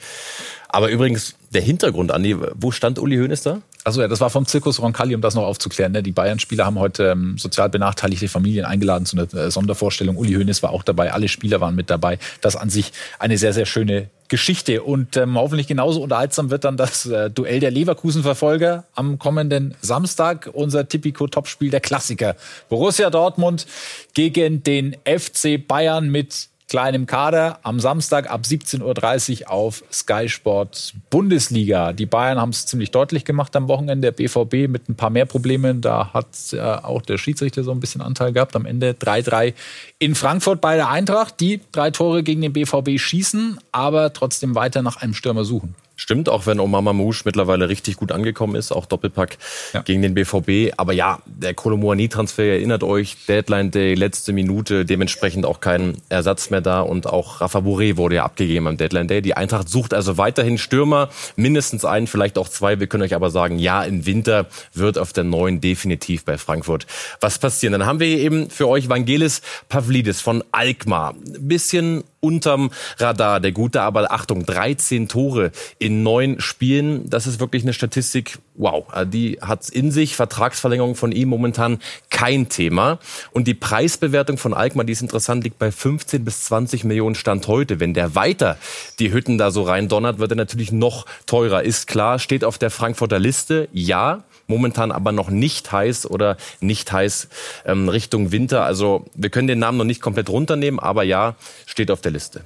Aber 0.70 0.90
übrigens, 0.90 1.36
der 1.54 1.62
Hintergrund, 1.62 2.12
Andi, 2.12 2.36
wo 2.56 2.72
stand 2.72 3.00
Uli 3.00 3.18
Hoeneß 3.18 3.42
da? 3.42 3.62
Also 3.84 4.02
ja, 4.02 4.10
das 4.10 4.20
war 4.20 4.30
vom 4.30 4.46
Zirkus 4.46 4.82
Roncalli, 4.82 5.16
um 5.16 5.22
das 5.22 5.34
noch 5.34 5.44
aufzuklären. 5.44 5.94
Ne? 5.94 6.04
Die 6.04 6.12
Bayern-Spieler 6.12 6.66
haben 6.66 6.78
heute 6.78 7.12
ähm, 7.12 7.38
sozial 7.38 7.70
benachteiligte 7.70 8.28
Familien 8.28 8.66
eingeladen 8.66 9.06
zu 9.06 9.18
einer 9.18 9.34
äh, 9.34 9.50
Sondervorstellung. 9.50 10.18
Uli 10.18 10.34
Hoeneß 10.34 10.62
war 10.62 10.72
auch 10.72 10.84
dabei, 10.84 11.14
alle 11.14 11.30
Spieler 11.30 11.62
waren 11.62 11.74
mit 11.74 11.90
dabei. 11.90 12.20
Das 12.42 12.58
an 12.58 12.70
sich 12.70 12.92
eine 13.18 13.38
sehr, 13.38 13.54
sehr 13.54 13.66
schöne 13.66 14.10
Geschichte. 14.28 14.84
Und 14.84 15.18
ähm, 15.18 15.38
hoffentlich 15.38 15.68
genauso 15.68 16.02
unterhaltsam 16.02 16.50
wird 16.50 16.64
dann 16.64 16.78
das 16.78 17.06
äh, 17.06 17.30
Duell 17.30 17.60
der 17.60 17.72
Leverkusen-Verfolger 17.72 18.86
am 18.96 19.20
kommenden 19.20 19.76
Samstag. 19.82 20.50
Unser 20.54 20.88
Tipico-Topspiel 20.88 21.72
der 21.72 21.80
Klassiker. 21.80 22.36
Borussia 22.70 23.10
Dortmund 23.10 23.66
gegen 24.14 24.64
den 24.64 24.96
FC 25.06 25.66
Bayern 25.66 26.10
mit 26.10 26.50
kleinem 26.68 27.06
Kader 27.06 27.60
am 27.64 27.80
Samstag 27.80 28.30
ab 28.30 28.42
17.30 28.46 29.44
Uhr 29.44 29.52
auf 29.52 29.84
Sky 29.92 30.28
Sport 30.28 30.94
Bundesliga. 31.10 31.94
Die 31.94 32.06
Bayern 32.06 32.40
haben 32.40 32.50
es 32.50 32.66
ziemlich 32.66 32.92
deutlich 32.92 33.24
gemacht 33.24 33.56
am 33.56 33.68
Wochenende. 33.68 34.12
Der 34.12 34.12
BVB 34.12 34.70
mit 34.70 34.90
ein 34.90 34.96
paar 34.96 35.10
mehr 35.10 35.26
Problemen. 35.26 35.82
Da 35.82 36.14
hat 36.14 36.28
äh, 36.52 36.60
auch 36.60 37.02
der 37.02 37.18
Schiedsrichter 37.18 37.64
so 37.64 37.72
ein 37.72 37.80
bisschen 37.80 38.02
Anteil 38.02 38.34
gehabt. 38.34 38.56
Am 38.56 38.66
Ende 38.66 38.92
3-3 38.92 39.54
in 40.00 40.16
Frankfurt 40.16 40.60
bei 40.60 40.76
der 40.76 40.90
Eintracht, 40.90 41.40
die 41.40 41.62
drei 41.72 41.92
Tore 41.92 42.22
gegen 42.24 42.42
den 42.42 42.54
BVB 42.54 43.00
schießen, 43.00 43.60
aber 43.72 44.12
trotzdem 44.12 44.56
weiter 44.56 44.82
nach 44.82 44.98
einem 44.98 45.14
Stürmer 45.14 45.46
suchen. 45.46 45.76
Stimmt, 46.00 46.30
auch 46.30 46.46
wenn 46.46 46.60
Omar 46.60 46.84
Mamouche 46.84 47.24
mittlerweile 47.26 47.70
richtig 47.70 47.98
gut 47.98 48.12
angekommen 48.12 48.56
ist, 48.56 48.72
auch 48.72 48.86
Doppelpack 48.86 49.40
ja. 49.74 49.82
gegen 49.82 50.04
den 50.04 50.14
BVB. 50.14 50.76
Aber 50.78 50.94
ja, 50.94 51.18
der 51.26 51.56
Kolomoani-Transfer, 51.56 52.44
erinnert 52.44 52.84
euch, 52.84 53.18
Deadline 53.28 53.72
Day, 53.72 53.96
letzte 53.96 54.32
Minute, 54.32 54.86
dementsprechend 54.86 55.48
auch 55.48 55.60
kein 55.60 55.98
Ersatz 56.10 56.52
mehr 56.52 56.62
da. 56.62 56.82
Und 56.82 57.08
auch 57.08 57.42
Rafa 57.42 57.60
Bourré 57.60 57.98
wurde 57.98 58.18
ja 58.18 58.26
abgegeben 58.26 58.68
am 58.68 58.78
Deadline 58.78 59.08
Day. 59.08 59.24
Die 59.24 59.36
Eintracht 59.36 59.70
sucht 59.70 59.96
also 59.96 60.20
weiterhin 60.20 60.60
Stürmer, 60.60 61.10
mindestens 61.36 61.84
einen, 61.84 62.06
vielleicht 62.06 62.38
auch 62.38 62.48
zwei. 62.48 62.80
Wir 62.80 62.86
können 62.86 63.02
euch 63.02 63.16
aber 63.16 63.32
sagen, 63.32 63.58
ja, 63.58 63.84
im 63.84 64.06
Winter 64.06 64.46
wird 64.76 65.00
auf 65.00 65.14
der 65.14 65.24
neuen 65.24 65.62
definitiv 65.62 66.26
bei 66.26 66.38
Frankfurt 66.38 66.86
was 67.22 67.40
passieren. 67.40 67.72
Dann 67.72 67.88
haben 67.88 68.00
wir 68.00 68.08
hier 68.08 68.20
eben 68.20 68.52
für 68.52 68.68
euch 68.68 68.88
Vangelis 68.88 69.42
Pavlidis 69.68 70.22
von 70.22 70.44
Alkmaar. 70.52 71.16
Bisschen 71.40 72.04
unterm 72.20 72.72
Radar, 72.98 73.40
der 73.40 73.52
Gute, 73.52 73.82
aber 73.82 74.12
Achtung, 74.12 74.46
13 74.46 75.08
Tore 75.08 75.52
in 75.80 75.87
neun 75.90 76.40
Spielen. 76.40 77.10
Das 77.10 77.28
ist 77.28 77.40
wirklich 77.40 77.64
eine 77.64 77.74
Statistik, 77.74 78.40
wow, 78.56 78.86
die 79.06 79.40
hat's 79.42 79.70
in 79.70 79.92
sich. 79.92 80.16
Vertragsverlängerung 80.16 80.96
von 80.96 81.12
ihm 81.12 81.30
momentan 81.30 81.80
kein 82.10 82.50
Thema. 82.50 83.00
Und 83.32 83.48
die 83.48 83.54
Preisbewertung 83.54 84.38
von 84.38 84.54
Alkmaar, 84.54 84.86
die 84.86 84.94
ist 84.94 85.02
interessant, 85.02 85.44
liegt 85.44 85.60
bei 85.60 85.72
15 85.72 86.24
bis 86.26 86.46
20 86.46 86.84
Millionen 86.84 87.16
Stand 87.16 87.48
heute. 87.48 87.80
Wenn 87.80 87.94
der 87.94 88.16
weiter 88.16 88.58
die 89.00 89.12
Hütten 89.12 89.38
da 89.38 89.52
so 89.52 89.64
rein 89.64 89.88
donnert, 89.88 90.20
wird 90.20 90.32
er 90.32 90.38
natürlich 90.38 90.72
noch 90.72 91.06
teurer. 91.26 91.64
Ist 91.64 91.88
klar, 91.88 92.20
steht 92.20 92.44
auf 92.44 92.58
der 92.58 92.72
Frankfurter 92.72 93.20
Liste, 93.20 93.70
ja 93.72 94.24
momentan 94.48 94.92
aber 94.92 95.12
noch 95.12 95.30
nicht 95.30 95.72
heiß 95.72 96.10
oder 96.10 96.38
nicht 96.62 96.92
heiß 96.92 97.28
ähm, 97.66 97.90
Richtung 97.90 98.32
Winter. 98.32 98.64
Also 98.64 99.06
wir 99.14 99.30
können 99.30 99.48
den 99.48 99.60
Namen 99.60 99.78
noch 99.78 99.86
nicht 99.86 100.02
komplett 100.02 100.30
runternehmen, 100.30 100.80
aber 100.80 101.04
ja, 101.04 101.36
steht 101.66 101.92
auf 101.92 102.02
der 102.02 102.12
Liste. 102.12 102.42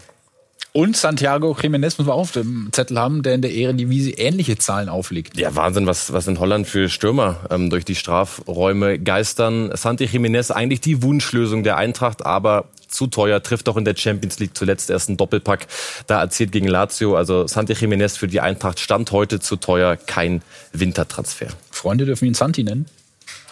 Und 0.73 0.95
Santiago 0.95 1.51
Jiménez 1.51 1.97
muss 1.97 2.07
man 2.07 2.11
auch 2.11 2.21
auf 2.21 2.31
dem 2.31 2.69
Zettel 2.71 2.97
haben, 2.97 3.23
der 3.23 3.33
in 3.33 3.41
der 3.41 3.51
Ehrendivisie 3.51 4.13
ähnliche 4.13 4.57
Zahlen 4.57 4.87
auflegt. 4.87 5.37
Ja, 5.37 5.53
Wahnsinn, 5.55 5.85
was, 5.85 6.13
was 6.13 6.27
in 6.27 6.39
Holland 6.39 6.65
für 6.65 6.87
Stürmer 6.87 7.41
ähm, 7.49 7.69
durch 7.69 7.83
die 7.83 7.95
Strafräume 7.95 8.97
geistern. 8.97 9.71
Santi 9.75 10.05
Jiménez 10.05 10.49
eigentlich 10.49 10.79
die 10.79 11.03
Wunschlösung 11.03 11.63
der 11.63 11.75
Eintracht, 11.75 12.25
aber 12.25 12.69
zu 12.87 13.07
teuer, 13.07 13.43
trifft 13.43 13.67
auch 13.67 13.75
in 13.75 13.83
der 13.83 13.97
Champions 13.97 14.39
League 14.39 14.55
zuletzt 14.55 14.89
erst 14.89 15.09
einen 15.09 15.17
Doppelpack 15.17 15.67
da 16.07 16.21
erzielt 16.21 16.53
gegen 16.53 16.67
Lazio. 16.67 17.17
Also 17.17 17.47
Santi 17.47 17.73
Jiménez 17.73 18.17
für 18.17 18.29
die 18.29 18.39
Eintracht 18.39 18.79
stand 18.79 19.11
heute 19.11 19.41
zu 19.41 19.57
teuer, 19.57 19.97
kein 19.97 20.41
Wintertransfer. 20.71 21.47
Freunde 21.69 22.05
dürfen 22.05 22.25
ihn 22.25 22.33
Santi 22.33 22.63
nennen? 22.63 22.85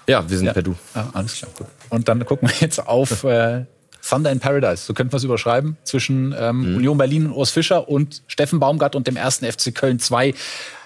Ja, 0.07 0.29
wir 0.29 0.37
sind 0.37 0.47
ja. 0.47 0.53
per 0.53 0.63
Du. 0.63 0.75
Ah, 0.93 1.07
alles 1.13 1.33
klar, 1.33 1.51
gut. 1.57 1.67
Und 1.89 2.07
dann 2.07 2.25
gucken 2.25 2.47
wir 2.47 2.55
jetzt 2.61 2.79
auf 2.79 3.25
äh, 3.25 3.65
Thunder 4.07 4.31
in 4.31 4.39
Paradise, 4.39 4.83
so 4.83 4.93
könnten 4.93 5.13
wir 5.13 5.17
es 5.17 5.23
überschreiben, 5.23 5.77
zwischen 5.83 6.35
ähm, 6.37 6.71
mhm. 6.71 6.77
Union 6.77 6.97
Berlin 6.97 7.25
und 7.27 7.33
Urs 7.33 7.51
Fischer 7.51 7.89
und 7.89 8.23
Steffen 8.27 8.59
Baumgart 8.59 8.95
und 8.95 9.07
dem 9.07 9.15
ersten 9.15 9.45
FC 9.45 9.73
Köln. 9.73 9.99
Zwei 9.99 10.33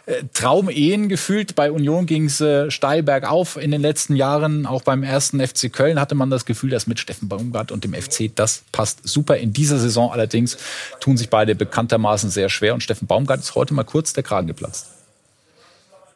äh, 0.05 0.23
Traumehen 0.33 1.07
gefühlt. 1.07 1.55
Bei 1.55 1.71
Union 1.71 2.05
ging 2.05 2.25
es 2.25 2.41
äh, 2.41 2.69
steil 2.69 3.03
bergauf 3.03 3.55
in 3.55 3.71
den 3.71 3.81
letzten 3.81 4.17
Jahren. 4.17 4.65
Auch 4.65 4.81
beim 4.81 5.01
ersten 5.01 5.39
FC 5.39 5.71
Köln 5.71 5.99
hatte 5.99 6.15
man 6.15 6.29
das 6.29 6.45
Gefühl, 6.45 6.71
dass 6.71 6.87
mit 6.87 6.99
Steffen 6.99 7.29
Baumgart 7.29 7.71
und 7.71 7.85
dem 7.85 7.93
FC 7.93 8.29
das 8.35 8.63
passt 8.73 9.07
super. 9.07 9.37
In 9.37 9.53
dieser 9.53 9.79
Saison 9.79 10.11
allerdings 10.11 10.57
tun 10.99 11.15
sich 11.15 11.29
beide 11.29 11.55
bekanntermaßen 11.55 12.29
sehr 12.29 12.49
schwer. 12.49 12.73
Und 12.73 12.83
Steffen 12.83 13.07
Baumgart 13.07 13.39
ist 13.39 13.55
heute 13.55 13.73
mal 13.73 13.83
kurz 13.83 14.11
der 14.11 14.23
Kragen 14.23 14.47
geplatzt. 14.47 14.89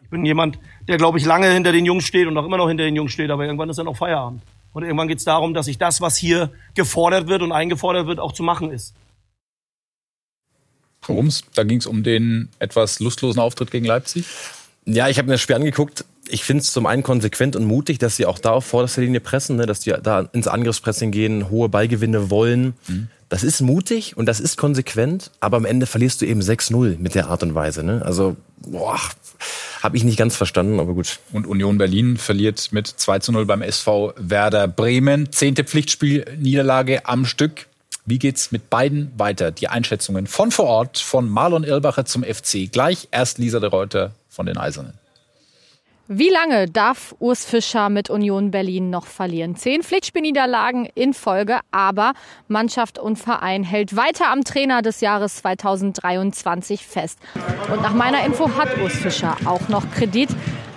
Ich 0.02 0.10
bin 0.10 0.26
jemand, 0.26 0.60
der, 0.88 0.98
glaube 0.98 1.18
ich, 1.18 1.26
lange 1.26 1.52
hinter 1.52 1.72
den 1.72 1.86
Jungs 1.86 2.06
steht 2.06 2.28
und 2.28 2.38
auch 2.38 2.46
immer 2.46 2.58
noch 2.58 2.68
hinter 2.68 2.84
den 2.84 2.96
Jungs 2.96 3.12
steht, 3.12 3.30
aber 3.30 3.46
irgendwann 3.46 3.70
ist 3.70 3.78
dann 3.78 3.88
auch 3.88 3.98
Feierabend. 3.98 4.42
Und 4.78 4.84
irgendwann 4.84 5.08
geht 5.08 5.18
es 5.18 5.24
darum, 5.24 5.56
dass 5.56 5.66
sich 5.66 5.80
das, 5.80 6.02
was 6.02 6.18
hier 6.18 6.52
gefordert 6.76 7.28
wird 7.28 7.42
und 7.42 7.52
eingefordert 7.52 8.06
wird, 8.06 8.20
auch 8.20 8.32
zu 8.32 8.44
machen 8.44 8.70
ist. 8.70 8.94
Worum's? 11.02 11.42
Da 11.56 11.64
ging 11.64 11.80
es 11.80 11.88
um 11.88 12.04
den 12.04 12.50
etwas 12.60 13.00
lustlosen 13.00 13.42
Auftritt 13.42 13.72
gegen 13.72 13.88
Leipzig? 13.88 14.26
Ja, 14.86 15.08
ich 15.08 15.18
habe 15.18 15.30
mir 15.30 15.34
das 15.34 15.42
Spiel 15.42 15.56
angeguckt. 15.56 16.06
Ich 16.30 16.44
finde 16.44 16.62
es 16.62 16.72
zum 16.72 16.86
einen 16.86 17.02
konsequent 17.02 17.56
und 17.56 17.66
mutig, 17.66 17.98
dass 17.98 18.18
sie 18.18 18.28
auch 18.28 18.38
da 18.38 18.52
auf 18.52 18.66
vorderster 18.66 19.02
Linie 19.02 19.20
pressen, 19.20 19.56
ne? 19.56 19.66
dass 19.66 19.80
die 19.80 19.96
da 20.00 20.30
ins 20.32 20.48
Angriffspressing 20.48 21.10
gehen, 21.10 21.50
hohe 21.50 21.70
Ballgewinne 21.70 22.30
wollen. 22.30 22.76
Mhm. 22.88 23.08
Das 23.30 23.44
ist 23.44 23.62
mutig 23.62 24.16
und 24.16 24.28
das 24.28 24.40
ist 24.40 24.58
konsequent, 24.58 25.32
aber 25.40 25.58
am 25.58 25.66
Ende 25.66 25.88
verlierst 25.88 26.22
du 26.22 26.28
eben 26.28 26.42
6-0 26.42 27.00
mit 27.00 27.16
der 27.16 27.30
Art 27.30 27.42
und 27.42 27.56
Weise. 27.56 27.84
Ne? 27.84 28.04
Also, 28.06 28.36
boah, 28.60 29.00
habe 29.82 29.98
ich 29.98 30.04
nicht 30.04 30.18
ganz 30.18 30.36
verstanden, 30.36 30.80
aber 30.80 30.94
gut. 30.94 31.20
Und 31.32 31.48
Union 31.48 31.78
Berlin 31.78 32.18
verliert 32.18 32.70
mit 32.72 32.88
2 32.88 33.20
zu 33.20 33.32
0 33.32 33.46
beim 33.46 33.62
SV 33.62 34.14
Werder 34.18 34.68
Bremen. 34.68 35.32
Zehnte 35.32 35.64
Pflichtspielniederlage 35.64 37.06
am 37.06 37.26
Stück. 37.26 37.68
Wie 38.06 38.20
geht's 38.20 38.52
mit 38.52 38.70
beiden 38.70 39.12
weiter? 39.18 39.52
Die 39.52 39.68
Einschätzungen 39.68 40.28
von 40.28 40.52
vor 40.52 40.66
Ort, 40.66 40.98
von 40.98 41.30
Marlon 41.30 41.64
Irlbacher 41.64 42.06
zum 42.06 42.24
FC. 42.24 42.72
Gleich 42.72 43.10
erst 43.12 43.38
Lisa 43.38 43.60
de 43.60 43.70
Reuter 43.70 44.12
von 44.30 44.46
den 44.46 44.58
Eisernen. 44.58 44.94
Wie 46.10 46.30
lange 46.30 46.68
darf 46.68 47.14
Urs 47.20 47.44
Fischer 47.44 47.90
mit 47.90 48.10
Union 48.10 48.50
Berlin 48.50 48.90
noch 48.90 49.06
verlieren? 49.06 49.58
Zehn 49.58 49.84
Pflichtspielniederlagen 49.84 50.88
in 50.96 51.14
Folge, 51.14 51.60
aber 51.72 52.14
Mannschaft 52.48 52.98
und 52.98 53.18
Verein 53.18 53.66
hält 53.66 53.94
weiter 53.98 54.32
am 54.32 54.46
Trainer 54.46 54.82
des 54.82 55.02
Jahres 55.02 55.36
2023 55.36 56.88
fest. 56.88 57.20
Und 57.70 57.82
nach 57.82 57.94
meiner 57.94 58.26
Info 58.26 58.56
hat 58.56 58.78
Urs 58.78 58.94
Fischer 58.94 59.36
auch 59.44 59.68
noch 59.68 59.84
Kredit. 59.92 60.30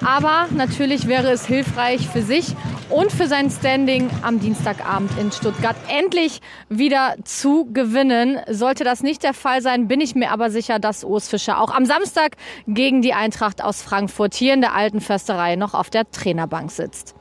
Aber 0.05 0.47
natürlich 0.55 1.07
wäre 1.07 1.31
es 1.31 1.47
hilfreich 1.47 2.09
für 2.09 2.23
sich 2.23 2.55
und 2.89 3.13
für 3.13 3.27
sein 3.27 3.51
Standing 3.51 4.11
am 4.23 4.41
Dienstagabend 4.41 5.11
in 5.19 5.31
Stuttgart 5.31 5.77
endlich 5.89 6.41
wieder 6.69 7.17
zu 7.25 7.69
gewinnen. 7.73 8.39
Sollte 8.49 8.83
das 8.83 9.03
nicht 9.03 9.23
der 9.23 9.35
Fall 9.35 9.61
sein, 9.61 9.89
bin 9.89 10.01
ich 10.01 10.15
mir 10.15 10.31
aber 10.31 10.51
sicher, 10.51 10.79
dass 10.79 11.05
Urs 11.05 11.29
Fischer 11.29 11.61
auch 11.61 11.71
am 11.71 11.85
Samstag 11.85 12.37
gegen 12.67 13.03
die 13.03 13.13
Eintracht 13.13 13.63
aus 13.63 13.83
Frankfurt 13.83 14.35
hier 14.35 14.55
in 14.55 14.63
der 14.63 14.75
alten 14.75 15.01
Försterei 15.01 15.57
noch 15.57 15.75
auf 15.75 15.91
der 15.91 16.11
Trainerbank 16.11 16.71
sitzt. 16.71 17.15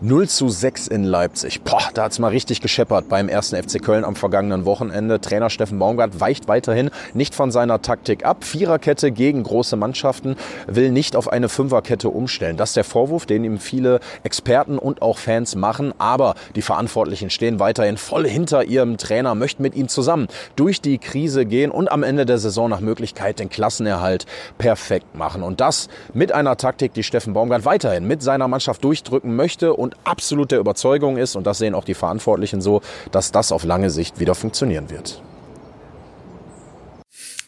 0 0.00 0.28
zu 0.28 0.48
6 0.48 0.88
in 0.88 1.04
Leipzig. 1.04 1.62
Boah, 1.62 1.90
da 1.94 2.04
hat's 2.04 2.18
mal 2.18 2.28
richtig 2.28 2.60
gescheppert 2.60 3.08
beim 3.08 3.28
ersten 3.28 3.56
FC 3.56 3.82
Köln 3.82 4.04
am 4.04 4.16
vergangenen 4.16 4.64
Wochenende. 4.64 5.20
Trainer 5.20 5.50
Steffen 5.50 5.78
Baumgart 5.78 6.20
weicht 6.20 6.48
weiterhin 6.48 6.90
nicht 7.12 7.34
von 7.34 7.50
seiner 7.50 7.82
Taktik 7.82 8.24
ab. 8.24 8.44
Viererkette 8.44 9.12
gegen 9.12 9.42
große 9.42 9.76
Mannschaften, 9.76 10.36
will 10.66 10.90
nicht 10.90 11.16
auf 11.16 11.28
eine 11.28 11.48
Fünferkette 11.48 12.08
umstellen. 12.08 12.56
Das 12.56 12.70
ist 12.70 12.76
der 12.76 12.84
Vorwurf, 12.84 13.26
den 13.26 13.44
ihm 13.44 13.58
viele 13.58 14.00
Experten 14.22 14.78
und 14.78 15.02
auch 15.02 15.18
Fans 15.18 15.54
machen. 15.54 15.92
Aber 15.98 16.34
die 16.56 16.62
Verantwortlichen 16.62 17.30
stehen 17.30 17.60
weiterhin 17.60 17.96
voll 17.96 18.26
hinter 18.26 18.64
ihrem 18.64 18.96
Trainer, 18.96 19.34
möchten 19.34 19.62
mit 19.62 19.74
ihm 19.74 19.88
zusammen 19.88 20.28
durch 20.56 20.80
die 20.80 20.98
Krise 20.98 21.46
gehen 21.46 21.70
und 21.70 21.90
am 21.90 22.02
Ende 22.02 22.26
der 22.26 22.38
Saison 22.38 22.70
nach 22.70 22.80
Möglichkeit 22.80 23.38
den 23.38 23.48
Klassenerhalt 23.48 24.26
perfekt 24.58 25.14
machen. 25.14 25.42
Und 25.42 25.60
das 25.60 25.88
mit 26.12 26.32
einer 26.32 26.56
Taktik, 26.56 26.94
die 26.94 27.02
Steffen 27.02 27.34
Baumgart 27.34 27.64
weiterhin 27.64 28.06
mit 28.06 28.22
seiner 28.22 28.48
Mannschaft 28.48 28.82
durchdrücken 28.82 29.36
möchte 29.36 29.74
und 29.74 29.83
absolut 30.04 30.50
der 30.50 30.58
Überzeugung 30.58 31.16
ist, 31.16 31.36
und 31.36 31.46
das 31.46 31.58
sehen 31.58 31.74
auch 31.74 31.84
die 31.84 31.94
Verantwortlichen 31.94 32.60
so, 32.60 32.80
dass 33.12 33.32
das 33.32 33.52
auf 33.52 33.64
lange 33.64 33.90
Sicht 33.90 34.20
wieder 34.20 34.34
funktionieren 34.34 34.90
wird. 34.90 35.22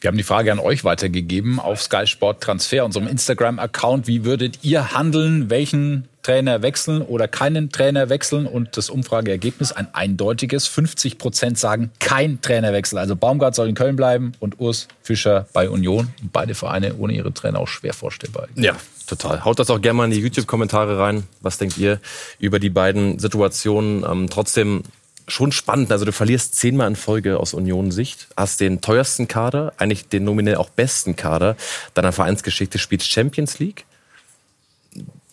Wir 0.00 0.09
haben 0.09 0.19
die 0.19 0.25
Frage 0.25 0.52
an 0.52 0.59
euch 0.59 0.85
weitergegeben 0.85 1.59
auf 1.59 1.83
Sky 1.83 2.07
Sport 2.07 2.43
Transfer, 2.43 2.85
unserem 2.85 3.09
Instagram-Account. 3.09 4.07
Wie 4.07 4.25
würdet 4.25 4.61
ihr 4.62 4.93
handeln? 4.93 5.50
Welchen 5.50 6.07
Trainer 6.26 6.61
wechseln 6.61 7.02
oder 7.02 7.28
keinen 7.28 7.71
Trainer 7.71 8.09
wechseln? 8.09 8.47
Und 8.47 8.76
das 8.76 8.90
Umfrageergebnis 8.90 9.71
ein 9.71 9.95
eindeutiges. 9.95 10.66
50 10.66 11.18
Prozent 11.18 11.56
sagen 11.56 11.92
kein 12.00 12.40
Trainerwechsel. 12.40 12.99
Also 12.99 13.14
Baumgart 13.14 13.54
soll 13.54 13.68
in 13.68 13.76
Köln 13.76 13.95
bleiben 13.95 14.33
und 14.40 14.59
Urs 14.59 14.88
Fischer 15.02 15.47
bei 15.52 15.71
Union. 15.71 16.09
Beide 16.33 16.56
Vereine 16.56 16.97
ohne 16.97 17.12
ihre 17.12 17.33
Trainer 17.33 17.61
auch 17.61 17.68
schwer 17.68 17.92
vorstellbar. 17.95 18.49
Ja, 18.56 18.75
total. 19.06 19.45
Haut 19.45 19.61
das 19.61 19.71
auch 19.71 19.80
gerne 19.80 19.99
mal 19.99 20.04
in 20.06 20.11
die 20.11 20.18
YouTube-Kommentare 20.18 20.99
rein. 20.99 21.23
Was 21.42 21.59
denkt 21.59 21.78
ihr 21.78 22.00
über 22.40 22.59
die 22.59 22.71
beiden 22.71 23.21
Situationen? 23.21 24.04
Ähm, 24.04 24.28
trotzdem 24.28 24.83
schon 25.28 25.52
spannend. 25.52 25.92
Also 25.92 26.04
du 26.04 26.11
verlierst 26.11 26.56
zehnmal 26.56 26.88
in 26.88 26.97
Folge 26.97 27.38
aus 27.38 27.54
Union-Sicht, 27.54 28.26
hast 28.37 28.59
den 28.59 28.80
teuersten 28.80 29.28
Kader, 29.28 29.75
eigentlich 29.76 30.09
den 30.09 30.25
nominell 30.25 30.56
auch 30.56 30.71
besten 30.71 31.14
Kader 31.14 31.56
deiner 31.95 32.11
Vereinsgeschichte, 32.11 32.80
spielst 32.80 33.09
Champions 33.09 33.61
League. 33.61 33.85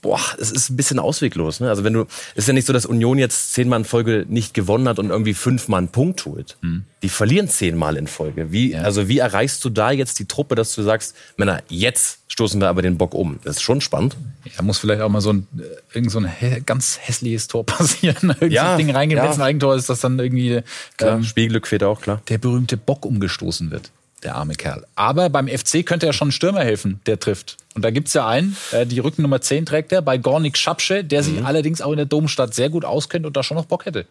Boah, 0.03 0.19
es 0.37 0.51
ist 0.51 0.69
ein 0.69 0.75
bisschen 0.75 0.99
ausweglos. 0.99 1.61
Ne? 1.61 1.69
Also 1.69 1.83
wenn 1.83 1.93
du, 1.93 2.01
es 2.35 2.39
ist 2.43 2.47
ja 2.47 2.53
nicht 2.53 2.67
so, 2.67 2.73
dass 2.73 2.85
Union 2.85 3.17
jetzt 3.17 3.53
zehnmal 3.53 3.79
in 3.79 3.85
Folge 3.85 4.25
nicht 4.27 4.53
gewonnen 4.53 4.87
hat 4.87 4.99
und 4.99 5.09
irgendwie 5.09 5.33
fünfmal 5.33 5.79
einen 5.79 5.87
Punkt 5.87 6.25
holt. 6.25 6.57
Mhm. 6.61 6.83
Die 7.01 7.09
verlieren 7.09 7.47
zehnmal 7.47 7.95
in 7.95 8.07
Folge. 8.07 8.51
Wie, 8.51 8.73
ja. 8.73 8.81
also 8.81 9.07
wie 9.07 9.19
erreichst 9.19 9.63
du 9.63 9.69
da 9.69 9.91
jetzt 9.91 10.19
die 10.19 10.25
Truppe, 10.25 10.55
dass 10.55 10.75
du 10.75 10.83
sagst, 10.83 11.15
Männer, 11.37 11.63
jetzt 11.69 12.19
stoßen 12.27 12.59
wir 12.59 12.67
aber 12.67 12.81
den 12.81 12.97
Bock 12.97 13.13
um. 13.13 13.39
Das 13.45 13.55
ist 13.55 13.61
schon 13.61 13.79
spannend. 13.79 14.17
Ja, 14.43 14.61
muss 14.61 14.77
vielleicht 14.77 15.01
auch 15.01 15.09
mal 15.09 15.21
so 15.21 15.31
ein, 15.31 15.47
äh, 15.57 15.95
irgend 15.95 16.11
so 16.11 16.19
ein 16.19 16.29
ganz 16.65 16.99
hässliches 17.01 17.47
Tor 17.47 17.65
passieren. 17.65 18.35
Irgend 18.41 18.51
ja, 18.51 18.65
so 18.65 18.71
ein 18.71 18.77
Ding 18.79 18.91
reingehen. 18.91 19.17
Ja. 19.17 19.23
Wenn 19.23 19.31
es 19.31 19.37
ein 19.37 19.43
Eigentor 19.43 19.75
ist, 19.75 19.89
dass 19.89 20.01
dann 20.01 20.19
irgendwie 20.19 20.61
ähm, 20.99 21.23
Spielglück 21.23 21.65
fehlt 21.65 21.83
auch, 21.83 22.01
klar. 22.01 22.21
Der 22.27 22.37
berühmte 22.39 22.75
Bock 22.75 23.05
umgestoßen 23.05 23.71
wird. 23.71 23.89
Der 24.23 24.35
arme 24.35 24.55
Kerl. 24.55 24.85
Aber 24.95 25.29
beim 25.29 25.47
FC 25.47 25.85
könnte 25.85 26.05
er 26.05 26.13
schon 26.13 26.29
ein 26.29 26.31
Stürmer 26.31 26.61
helfen, 26.61 27.01
der 27.05 27.19
trifft. 27.19 27.57
Und 27.75 27.83
da 27.83 27.91
gibt's 27.91 28.13
ja 28.13 28.27
einen, 28.27 28.55
äh, 28.71 28.85
die 28.85 28.99
Rückennummer 28.99 29.41
10 29.41 29.65
trägt 29.65 29.91
er, 29.91 30.01
bei 30.01 30.17
Gornik 30.17 30.57
Schapsche, 30.57 31.03
der 31.03 31.23
sich 31.23 31.39
mhm. 31.39 31.45
allerdings 31.45 31.81
auch 31.81 31.91
in 31.91 31.97
der 31.97 32.05
Domstadt 32.05 32.53
sehr 32.53 32.69
gut 32.69 32.85
auskennt 32.85 33.25
und 33.25 33.35
da 33.35 33.43
schon 33.43 33.57
noch 33.57 33.65
Bock 33.65 33.85
hätte. 33.85 34.05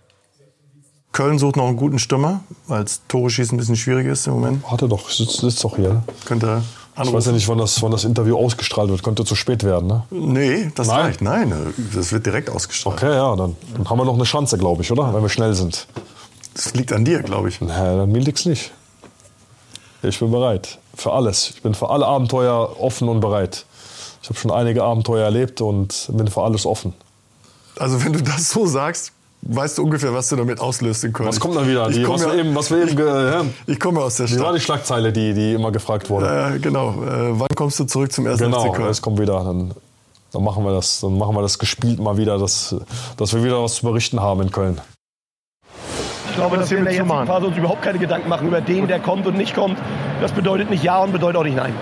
Köln 1.12 1.38
sucht 1.38 1.57
noch 1.57 1.66
einen 1.66 1.76
guten 1.76 1.99
Stürmer, 1.99 2.42
weil 2.66 2.85
das 2.85 3.02
Tore 3.07 3.31
schießen 3.31 3.57
ein 3.57 3.59
bisschen 3.59 3.76
schwierig 3.76 4.07
ist 4.07 4.26
im 4.26 4.35
Moment. 4.35 4.71
Hat 4.71 4.83
er 4.83 4.88
doch, 4.88 5.11
sitzt, 5.11 5.40
sitzt 5.40 5.62
doch 5.62 5.76
hier. 5.76 6.02
Könnte 6.25 6.47
er 6.47 6.64
Anrufen. 6.95 7.09
Ich 7.09 7.14
weiß 7.14 7.26
ja 7.26 7.33
nicht, 7.33 7.49
wann 7.49 7.59
das, 7.59 7.83
wann 7.83 7.90
das 7.90 8.04
Interview 8.04 8.37
ausgestrahlt 8.37 8.90
wird. 8.90 9.02
Könnte 9.02 9.25
zu 9.25 9.35
spät 9.35 9.64
werden, 9.64 9.87
ne? 9.87 10.02
Nee, 10.11 10.71
das 10.75 10.88
Nein. 10.88 11.00
reicht. 11.00 11.23
Nein, 11.23 11.54
das 11.95 12.12
wird 12.12 12.26
direkt 12.26 12.50
ausgestrahlt. 12.50 13.02
Okay, 13.02 13.14
ja, 13.14 13.35
dann, 13.35 13.57
dann 13.75 13.88
haben 13.88 13.99
wir 13.99 14.04
noch 14.04 14.14
eine 14.14 14.25
Chance, 14.25 14.59
glaube 14.59 14.83
ich, 14.83 14.92
oder? 14.92 15.12
Wenn 15.14 15.23
wir 15.23 15.31
schnell 15.31 15.54
sind. 15.54 15.87
Das 16.54 16.75
liegt 16.75 16.92
an 16.92 17.07
dir, 17.07 17.23
glaube 17.23 17.49
ich. 17.49 17.62
Na, 17.62 17.97
dann 17.97 18.12
mir 18.12 18.19
liegt's 18.19 18.45
nicht. 18.45 18.73
Ich 20.02 20.18
bin 20.18 20.30
bereit. 20.30 20.78
Für 20.94 21.12
alles. 21.12 21.50
Ich 21.50 21.62
bin 21.62 21.75
für 21.75 21.90
alle 21.90 22.06
Abenteuer 22.06 22.76
offen 22.80 23.09
und 23.09 23.21
bereit. 23.21 23.64
Ich 24.23 24.28
habe 24.28 24.38
schon 24.38 24.50
einige 24.50 24.85
Abenteuer 24.85 25.25
erlebt 25.25 25.61
und 25.61 26.09
bin 26.12 26.28
für 26.28 26.42
alles 26.42 26.66
offen. 26.66 26.94
Also 27.78 28.04
wenn 28.04 28.12
du 28.12 28.23
das 28.23 28.50
so 28.50 28.66
sagst, 28.66 29.12
weißt 29.42 29.78
du 29.78 29.85
ungefähr, 29.85 30.12
was 30.14 30.28
du 30.28 30.37
damit 30.37 30.61
auslöst 30.61 31.04
in 31.04 31.12
Köln. 31.12 31.28
Was 31.28 31.40
kommt 31.40 31.56
dann 31.56 31.68
wieder? 31.68 31.88
Die, 31.88 32.06
was, 32.09 32.23
ja, 32.23 32.32
wir 32.32 32.38
eben, 32.38 32.54
was 32.54 32.71
wir 32.71 32.88
eben, 32.88 32.99
ja. 32.99 33.44
Ich 33.66 33.80
komme 33.80 34.00
aus 34.00 34.16
der 34.16 34.26
Stadt. 34.26 34.38
Wie 34.38 34.42
war 34.42 34.52
die 34.52 34.61
Schlagzeile, 34.61 35.12
die, 35.12 35.35
die 35.35 35.54
immer 35.54 35.73
gefragt 35.73 36.11
wurde? 36.11 36.54
Äh, 36.54 36.59
genau. 36.59 36.90
Äh, 36.90 37.40
wann 37.40 37.49
kommst 37.56 37.80
du 37.80 37.85
zurück 37.85 38.12
zum 38.12 38.26
ersten 38.26 38.44
genau, 38.44 38.66
FC 38.66 38.75
Köln? 38.75 38.88
es 38.88 39.02
kommt 39.02 39.18
wieder. 39.18 39.42
Dann, 39.42 39.73
dann, 40.32 40.44
machen 40.44 40.64
wir 40.64 40.72
das, 40.72 41.00
dann 41.00 41.18
machen 41.18 41.35
wir 41.35 41.42
das 41.42 41.59
gespielt 41.59 41.98
mal 41.98 42.16
wieder, 42.16 42.38
dass, 42.38 42.74
dass 43.16 43.35
wir 43.35 43.42
wieder 43.42 43.62
was 43.62 43.76
zu 43.76 43.87
berichten 43.87 44.20
haben 44.20 44.42
in 44.42 44.53
Köln. 44.53 44.81
Ich 46.31 46.37
glaube, 46.37 46.57
dass 46.57 46.70
wir 46.70 46.79
in 46.79 46.85
der 46.85 46.94
jetzigen 46.94 47.26
Phase 47.26 47.46
uns 47.46 47.57
überhaupt 47.57 47.83
keine 47.83 47.98
Gedanken 47.98 48.29
machen 48.29 48.46
über 48.46 48.62
den, 48.62 48.88
der 48.88 49.00
kommt 49.00 49.26
und 49.26 49.37
nicht 49.37 49.55
kommt. 49.55 49.76
Das 50.22 50.30
bedeutet 50.30 50.70
nicht 50.70 50.85
Ja 50.85 51.02
und 51.02 51.11
bedeutet 51.11 51.37
auch 51.37 51.42
nicht 51.42 51.56
Nein. 51.56 51.74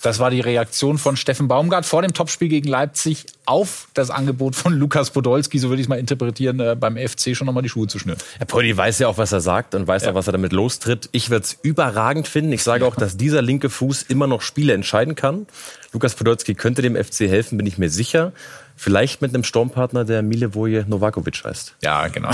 Das 0.00 0.20
war 0.20 0.30
die 0.30 0.38
Reaktion 0.38 0.96
von 0.96 1.16
Steffen 1.16 1.48
Baumgart 1.48 1.84
vor 1.84 2.02
dem 2.02 2.12
Topspiel 2.12 2.48
gegen 2.48 2.68
Leipzig 2.68 3.26
auf 3.46 3.88
das 3.94 4.10
Angebot 4.10 4.54
von 4.54 4.72
Lukas 4.72 5.10
Podolski, 5.10 5.58
so 5.58 5.70
würde 5.70 5.80
ich 5.80 5.86
es 5.86 5.88
mal 5.88 5.98
interpretieren, 5.98 6.60
äh, 6.60 6.76
beim 6.78 6.96
FC 6.96 7.34
schon 7.34 7.46
nochmal 7.46 7.64
die 7.64 7.68
Schuhe 7.68 7.88
zu 7.88 7.98
schnüren. 7.98 8.20
Herr 8.36 8.46
Poli 8.46 8.76
weiß 8.76 9.00
ja 9.00 9.08
auch, 9.08 9.18
was 9.18 9.32
er 9.32 9.40
sagt 9.40 9.74
und 9.74 9.88
weiß 9.88 10.04
ja. 10.04 10.12
auch, 10.12 10.14
was 10.14 10.28
er 10.28 10.32
damit 10.32 10.52
lostritt. 10.52 11.08
Ich 11.10 11.30
würde 11.30 11.42
es 11.46 11.58
überragend 11.62 12.28
finden. 12.28 12.52
Ich 12.52 12.62
sage 12.62 12.86
auch, 12.86 12.94
dass 12.94 13.16
dieser 13.16 13.42
linke 13.42 13.70
Fuß 13.70 14.02
immer 14.02 14.28
noch 14.28 14.40
Spiele 14.40 14.72
entscheiden 14.72 15.16
kann. 15.16 15.48
Lukas 15.92 16.14
Podolski 16.14 16.54
könnte 16.54 16.80
dem 16.80 16.94
FC 16.94 17.22
helfen, 17.22 17.58
bin 17.58 17.66
ich 17.66 17.76
mir 17.76 17.90
sicher. 17.90 18.32
Vielleicht 18.80 19.20
mit 19.22 19.34
einem 19.34 19.42
Sturmpartner, 19.42 20.04
der 20.04 20.22
Milevoje 20.22 20.84
Novakovic 20.86 21.42
heißt. 21.44 21.74
Ja, 21.82 22.06
genau. 22.06 22.30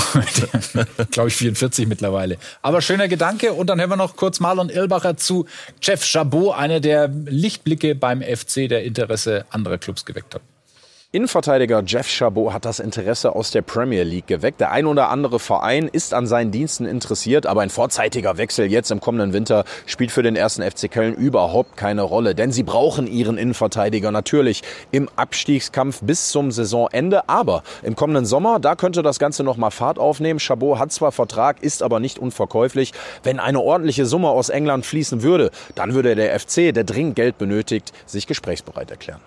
Glaube 1.11 1.28
ich 1.28 1.37
44 1.37 1.87
mittlerweile. 1.88 2.37
Aber 2.61 2.83
schöner 2.83 3.09
Gedanke. 3.09 3.54
Und 3.54 3.68
dann 3.68 3.80
hören 3.80 3.88
wir 3.88 3.96
noch 3.96 4.14
kurz 4.14 4.40
Marlon 4.40 4.68
Irlbacher 4.68 5.16
zu 5.16 5.46
Jeff 5.80 6.04
Chabot, 6.04 6.54
einer 6.54 6.80
der 6.80 7.09
Lichtblicke 7.09 7.94
beim 7.94 8.20
FC, 8.20 8.68
der 8.68 8.85
Interesse 8.85 9.46
anderer 9.48 9.78
Clubs 9.78 10.04
geweckt 10.04 10.35
hat. 10.35 10.42
Innenverteidiger 11.14 11.85
Jeff 11.87 12.09
Chabot 12.09 12.53
hat 12.53 12.64
das 12.64 12.81
Interesse 12.81 13.37
aus 13.37 13.53
der 13.53 13.62
Premier 13.62 14.03
League 14.03 14.27
geweckt. 14.27 14.59
Der 14.59 14.72
ein 14.72 14.85
oder 14.85 15.11
andere 15.11 15.38
Verein 15.38 15.87
ist 15.87 16.12
an 16.12 16.27
seinen 16.27 16.50
Diensten 16.50 16.87
interessiert, 16.87 17.46
aber 17.46 17.61
ein 17.61 17.70
vorzeitiger 17.70 18.37
Wechsel 18.37 18.66
jetzt 18.66 18.90
im 18.90 18.98
kommenden 18.98 19.33
Winter 19.33 19.64
spielt 19.87 20.11
für 20.11 20.24
den 20.24 20.35
ersten 20.35 20.68
FC 20.68 20.90
Köln 20.90 21.14
überhaupt 21.14 21.77
keine 21.77 22.03
Rolle, 22.03 22.35
denn 22.35 22.50
sie 22.50 22.64
brauchen 22.64 23.07
ihren 23.07 23.38
Innenverteidiger 23.38 24.11
natürlich 24.11 24.62
im 24.90 25.09
Abstiegskampf 25.14 26.00
bis 26.03 26.31
zum 26.31 26.50
Saisonende, 26.50 27.29
aber 27.29 27.62
im 27.85 27.94
kommenden 27.94 28.27
Sommer, 28.27 28.59
da 28.59 28.74
könnte 28.74 29.05
das 29.05 29.20
Ganze 29.20 29.44
noch 29.44 29.57
mal 29.57 29.70
Fahrt 29.70 30.00
aufnehmen. 30.00 30.40
Chabot 30.40 30.81
hat 30.81 30.90
zwar 30.90 31.12
Vertrag, 31.12 31.62
ist 31.62 31.85
aber 31.85 32.00
nicht 32.00 32.18
unverkäuflich. 32.18 32.92
Wenn 33.22 33.38
eine 33.38 33.61
ordentliche 33.61 34.05
Summe 34.05 34.31
aus 34.31 34.48
England 34.48 34.85
fließen 34.85 35.22
würde, 35.22 35.53
dann 35.77 35.94
würde 35.94 36.16
der 36.16 36.37
FC, 36.40 36.74
der 36.74 36.83
dringend 36.83 37.14
Geld 37.14 37.38
benötigt, 37.38 37.92
sich 38.05 38.27
gesprächsbereit 38.27 38.90
erklären. 38.90 39.20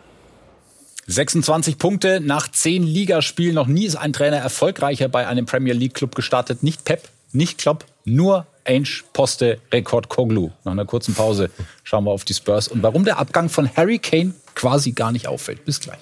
26 1.10 1.78
Punkte 1.78 2.20
nach 2.20 2.50
10 2.52 2.84
Ligaspielen. 2.84 3.56
Noch 3.56 3.68
nie 3.68 3.86
ist 3.86 3.96
ein 3.96 4.12
Trainer 4.12 4.38
erfolgreicher 4.38 5.08
bei 5.08 5.26
einem 5.26 5.46
Premier 5.46 5.74
League 5.74 5.94
Club 5.94 6.16
gestartet. 6.16 6.64
Nicht 6.64 6.84
Pep, 6.84 7.08
nicht 7.32 7.58
Klopp, 7.58 7.86
nur 8.04 8.46
Ainge 8.66 8.90
Poste 9.14 9.60
Rekord 9.72 10.10
Koglu. 10.10 10.50
Nach 10.66 10.74
einer 10.74 10.86
kurzen 10.86 11.16
Pause 11.16 11.50
schauen 11.84 12.04
wir 12.04 12.12
auf 12.12 12.26
die 12.26 12.34
Spurs 12.34 12.68
und 12.68 12.84
warum 12.84 13.06
der 13.06 13.20
Abgang 13.20 13.48
von 13.48 13.74
Harry 13.78 14.00
Kane 14.00 14.34
quasi 14.54 14.92
gar 14.92 15.14
nicht 15.14 15.30
auffällt. 15.30 15.64
Bis 15.64 15.80
gleich. 15.80 16.00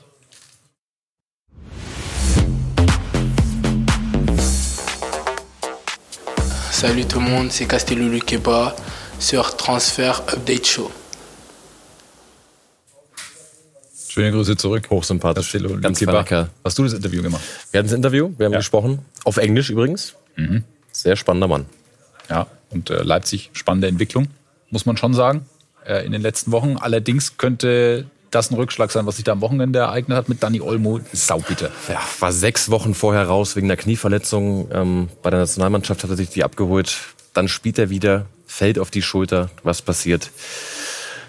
Salut 6.72 7.08
tout 7.08 7.22
le 7.22 7.30
monde, 7.30 7.52
c'est 7.52 7.68
Castillo 7.68 8.08
Luqueba 8.08 8.76
sur 9.20 9.56
Transfer 9.56 10.10
Update 10.28 10.66
Show. 10.66 10.92
Schöne 14.16 14.32
Grüße 14.32 14.56
zurück. 14.56 14.88
Hochsympathisch. 14.90 15.54
Erzähl, 15.56 15.78
Ganz 15.82 16.00
lecker. 16.00 16.48
Hast 16.64 16.78
du 16.78 16.84
das 16.84 16.94
Interview 16.94 17.22
gemacht? 17.22 17.42
Wir 17.72 17.80
hatten 17.80 17.90
das 17.90 17.98
Interview, 17.98 18.32
wir 18.38 18.46
haben 18.46 18.54
ja. 18.54 18.60
gesprochen. 18.60 19.00
Auf 19.26 19.36
Englisch 19.36 19.70
übrigens. 19.70 20.16
Mhm. 20.38 20.64
Sehr 20.94 21.18
spannender 21.18 21.50
Mann. 21.50 21.66
Ja, 22.30 22.48
und 22.70 22.90
äh, 22.90 23.04
Leipzig, 23.04 23.50
spannende 23.52 23.90
Entwicklung, 23.90 24.30
muss 24.70 24.86
man 24.86 24.96
schon 24.96 25.14
sagen, 25.14 25.46
äh, 25.86 26.06
in 26.06 26.14
den 26.14 26.22
letzten 26.22 26.54
Wochen. 26.54 26.78
Allerdings 26.78 27.36
könnte 27.36 28.06
das 28.32 28.52
ein 28.52 28.56
Rückschlag 28.56 28.90
sein, 28.90 29.06
was 29.06 29.18
sich 29.18 29.26
da 29.26 29.34
am 29.34 29.42
Wochenende 29.42 29.80
ereignet 29.80 30.18
hat 30.18 30.30
mit 30.30 30.42
Danny 30.42 30.62
Olmo. 30.62 31.02
Saubitter. 31.12 31.70
Ja, 31.90 32.00
war 32.22 32.32
sechs 32.32 32.72
Wochen 32.72 32.94
vorher 32.94 33.28
raus 33.28 33.58
wegen 33.58 33.68
der 33.68 33.76
Knieverletzung. 33.76 34.70
Ähm, 34.72 35.10
bei 35.24 35.30
der 35.30 35.40
Nationalmannschaft 35.40 36.04
hat 36.04 36.10
er 36.10 36.16
sich 36.16 36.30
die 36.30 36.46
abgeholt. 36.46 37.00
Dann 37.34 37.50
spielt 37.50 37.78
er 37.78 37.90
wieder, 37.90 38.28
fällt 38.48 38.80
auf 38.80 38.92
die 38.92 39.02
Schulter. 39.02 39.50
Was 39.64 39.82
passiert? 39.82 40.32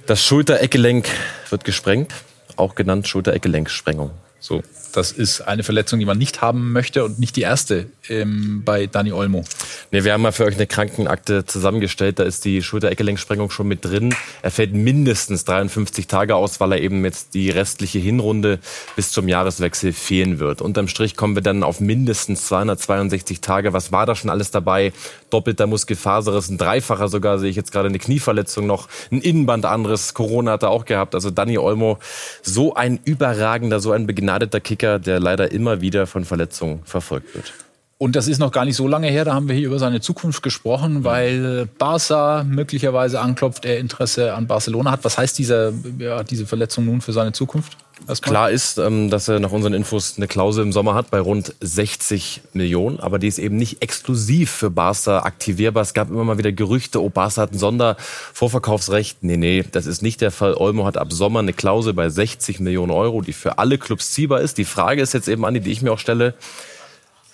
Das 0.06 0.22
Schultereckgelenk 0.22 1.08
wird 1.50 1.64
gesprengt 1.64 2.14
auch 2.56 2.74
genannt 2.74 3.08
Schulter-Eckgelenksprengung. 3.08 4.10
So, 4.38 4.62
das 4.92 5.12
ist 5.12 5.40
eine 5.40 5.62
Verletzung, 5.62 5.98
die 5.98 6.04
man 6.04 6.18
nicht 6.18 6.40
haben 6.40 6.72
möchte 6.72 7.04
und 7.04 7.18
nicht 7.18 7.36
die 7.36 7.40
erste 7.40 7.86
ähm, 8.08 8.62
bei 8.64 8.86
Dani 8.86 9.12
Olmo. 9.12 9.44
Nee, 9.90 10.04
wir 10.04 10.12
haben 10.12 10.22
mal 10.22 10.32
für 10.32 10.44
euch 10.44 10.54
eine 10.54 10.66
Krankenakte 10.66 11.44
zusammengestellt. 11.44 12.18
Da 12.18 12.22
ist 12.22 12.44
die 12.44 12.62
Schulter-Eckgelenksprengung 12.62 13.50
schon 13.50 13.66
mit 13.66 13.84
drin. 13.84 14.14
Er 14.42 14.50
fällt 14.50 14.72
mindestens 14.72 15.44
53 15.44 16.06
Tage 16.06 16.36
aus, 16.36 16.60
weil 16.60 16.72
er 16.72 16.80
eben 16.80 17.04
jetzt 17.04 17.34
die 17.34 17.50
restliche 17.50 17.98
Hinrunde 17.98 18.60
bis 18.94 19.10
zum 19.10 19.26
Jahreswechsel 19.26 19.92
fehlen 19.92 20.38
wird. 20.38 20.62
Unterm 20.62 20.88
Strich 20.88 21.16
kommen 21.16 21.34
wir 21.34 21.42
dann 21.42 21.62
auf 21.62 21.80
mindestens 21.80 22.46
262 22.46 23.40
Tage. 23.40 23.72
Was 23.72 23.90
war 23.90 24.06
da 24.06 24.14
schon 24.14 24.30
alles 24.30 24.50
dabei? 24.50 24.92
Doppelter 25.30 25.66
Muskelfaserriss, 25.66 26.48
ein 26.48 26.58
Dreifacher 26.58 27.08
sogar, 27.08 27.38
sehe 27.38 27.50
ich 27.50 27.56
jetzt 27.56 27.72
gerade 27.72 27.88
eine 27.88 27.98
Knieverletzung 27.98 28.66
noch, 28.66 28.88
ein 29.10 29.20
Innenbandanriss. 29.20 30.14
Corona 30.14 30.52
hat 30.52 30.62
er 30.62 30.70
auch 30.70 30.84
gehabt. 30.84 31.14
Also 31.14 31.30
Dani 31.30 31.58
Olmo, 31.58 31.98
so 32.42 32.74
ein 32.74 33.00
überragender, 33.04 33.80
so 33.80 33.92
ein 33.92 34.06
begnadeter 34.06 34.60
Kicker, 34.60 34.98
der 34.98 35.20
leider 35.20 35.50
immer 35.52 35.80
wieder 35.80 36.06
von 36.06 36.24
Verletzungen 36.24 36.80
verfolgt 36.84 37.34
wird. 37.34 37.52
Und 37.98 38.14
das 38.14 38.28
ist 38.28 38.38
noch 38.38 38.52
gar 38.52 38.66
nicht 38.66 38.76
so 38.76 38.86
lange 38.86 39.08
her, 39.08 39.24
da 39.24 39.32
haben 39.32 39.48
wir 39.48 39.54
hier 39.54 39.68
über 39.68 39.78
seine 39.78 40.02
Zukunft 40.02 40.42
gesprochen, 40.42 41.02
weil 41.02 41.66
Barca 41.78 42.44
möglicherweise 42.44 43.20
anklopft, 43.20 43.64
er 43.64 43.78
Interesse 43.78 44.34
an 44.34 44.46
Barcelona 44.46 44.90
hat. 44.90 45.04
Was 45.04 45.16
heißt 45.16 45.38
diese, 45.38 45.72
ja, 45.98 46.22
diese 46.22 46.46
Verletzung 46.46 46.84
nun 46.84 47.00
für 47.00 47.14
seine 47.14 47.32
Zukunft? 47.32 47.78
Erstmal? 48.06 48.30
Klar 48.30 48.50
ist, 48.50 48.76
ähm, 48.76 49.08
dass 49.08 49.28
er 49.28 49.40
nach 49.40 49.50
unseren 49.50 49.72
Infos 49.72 50.18
eine 50.18 50.28
Klausel 50.28 50.62
im 50.62 50.72
Sommer 50.72 50.94
hat 50.94 51.10
bei 51.10 51.18
rund 51.18 51.54
60 51.62 52.42
Millionen, 52.52 53.00
aber 53.00 53.18
die 53.18 53.28
ist 53.28 53.38
eben 53.38 53.56
nicht 53.56 53.80
exklusiv 53.80 54.50
für 54.50 54.68
Barca 54.68 55.20
aktivierbar. 55.20 55.82
Es 55.82 55.94
gab 55.94 56.10
immer 56.10 56.24
mal 56.24 56.36
wieder 56.36 56.52
Gerüchte, 56.52 57.02
oh, 57.02 57.08
Barca 57.08 57.40
hat 57.40 57.52
ein 57.52 57.58
Sondervorverkaufsrecht. 57.58 59.22
Nee, 59.22 59.38
nee, 59.38 59.64
das 59.72 59.86
ist 59.86 60.02
nicht 60.02 60.20
der 60.20 60.30
Fall. 60.30 60.52
Olmo 60.52 60.84
hat 60.84 60.98
ab 60.98 61.14
Sommer 61.14 61.38
eine 61.38 61.54
Klausel 61.54 61.94
bei 61.94 62.10
60 62.10 62.60
Millionen 62.60 62.92
Euro, 62.92 63.22
die 63.22 63.32
für 63.32 63.56
alle 63.56 63.78
Clubs 63.78 64.10
ziehbar 64.12 64.42
ist. 64.42 64.58
Die 64.58 64.66
Frage 64.66 65.00
ist 65.00 65.14
jetzt 65.14 65.28
eben, 65.28 65.46
Andi, 65.46 65.60
die 65.60 65.72
ich 65.72 65.80
mir 65.80 65.92
auch 65.92 65.98
stelle, 65.98 66.34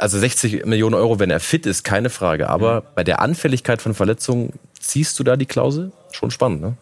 also 0.03 0.19
60 0.19 0.67
Millionen 0.67 0.95
Euro, 0.95 1.19
wenn 1.21 1.31
er 1.31 1.41
fit 1.41 1.65
ist, 1.65 1.85
keine 1.85 2.11
Frage. 2.11 2.49
Aber 2.49 2.81
mhm. 2.81 2.87
bei 2.95 3.05
der 3.05 3.21
Anfälligkeit 3.21 3.81
von 3.81 3.95
Verletzungen 3.95 4.53
ziehst 4.79 5.19
du 5.19 5.25
da 5.25 5.37
die 5.37 5.47
Klausel? 5.47 5.93
Schon 6.11 6.31
spannend, 6.31 6.61
ne? 6.61 6.77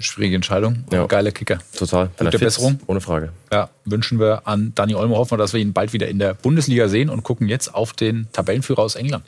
Schwierige 0.00 0.36
Entscheidung. 0.36 0.84
Ja. 0.92 1.06
Geiler 1.06 1.32
Kicker. 1.32 1.58
Total. 1.76 2.10
Gute 2.16 2.38
Besserung. 2.38 2.80
Ohne 2.86 3.00
Frage. 3.00 3.32
Ja, 3.52 3.68
wünschen 3.84 4.20
wir 4.20 4.46
an 4.46 4.72
Dani 4.74 4.94
Olmo. 4.94 5.16
Hoffen 5.16 5.32
wir, 5.32 5.38
dass 5.38 5.52
wir 5.52 5.60
ihn 5.60 5.72
bald 5.72 5.92
wieder 5.92 6.08
in 6.08 6.18
der 6.18 6.34
Bundesliga 6.34 6.88
sehen 6.88 7.10
und 7.10 7.24
gucken 7.24 7.48
jetzt 7.48 7.74
auf 7.74 7.92
den 7.92 8.28
Tabellenführer 8.32 8.82
aus 8.82 8.94
England. 8.94 9.24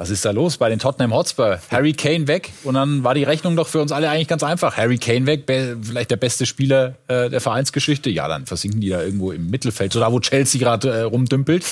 Was 0.00 0.10
ist 0.10 0.24
da 0.24 0.30
los 0.30 0.58
bei 0.58 0.68
den 0.68 0.78
Tottenham 0.78 1.12
Hotspur? 1.12 1.58
Harry 1.72 1.92
Kane 1.92 2.28
weg 2.28 2.52
und 2.62 2.74
dann 2.74 3.02
war 3.02 3.14
die 3.14 3.24
Rechnung 3.24 3.56
doch 3.56 3.66
für 3.66 3.82
uns 3.82 3.90
alle 3.90 4.08
eigentlich 4.08 4.28
ganz 4.28 4.44
einfach. 4.44 4.76
Harry 4.76 4.96
Kane 4.96 5.26
weg, 5.26 5.42
vielleicht 5.82 6.12
der 6.12 6.16
beste 6.16 6.46
Spieler 6.46 6.94
äh, 7.08 7.28
der 7.28 7.40
Vereinsgeschichte. 7.40 8.08
Ja, 8.08 8.28
dann 8.28 8.46
versinken 8.46 8.80
die 8.80 8.90
da 8.90 9.02
irgendwo 9.02 9.32
im 9.32 9.50
Mittelfeld, 9.50 9.92
so 9.92 9.98
da 9.98 10.12
wo 10.12 10.20
Chelsea 10.20 10.60
gerade 10.60 10.88
äh, 10.88 11.00
rumdümpelt. 11.00 11.64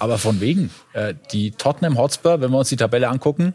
Aber 0.00 0.18
von 0.18 0.40
wegen, 0.40 0.70
äh, 0.94 1.14
die 1.30 1.52
Tottenham 1.52 1.96
Hotspur, 1.96 2.40
wenn 2.40 2.50
wir 2.50 2.58
uns 2.58 2.70
die 2.70 2.76
Tabelle 2.76 3.08
angucken, 3.08 3.54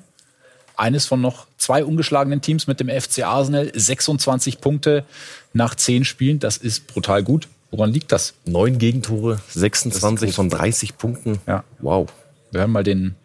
eines 0.77 1.05
von 1.05 1.19
noch 1.19 1.47
zwei 1.57 1.83
ungeschlagenen 1.83 2.39
Teams 2.39 2.67
mit 2.67 2.79
dem 2.79 2.87
FC 2.87 3.25
Arsenal, 3.25 3.69
26 3.73 4.61
Punkte 4.61 5.03
nach 5.51 5.75
zehn 5.75 6.05
Spielen, 6.05 6.39
das 6.39 6.55
ist 6.55 6.87
brutal 6.87 7.21
gut. 7.21 7.49
Woran 7.69 7.91
liegt 7.91 8.13
das? 8.13 8.33
Neun 8.45 8.77
Gegentore, 8.77 9.39
26 9.49 10.33
von 10.33 10.49
30 10.49 10.97
Punkten. 10.97 11.39
Ja. 11.47 11.65
Wow. 11.79 12.07
Wir 12.51 12.61
hören 12.61 12.71
mal 12.71 12.85
den 12.85 13.15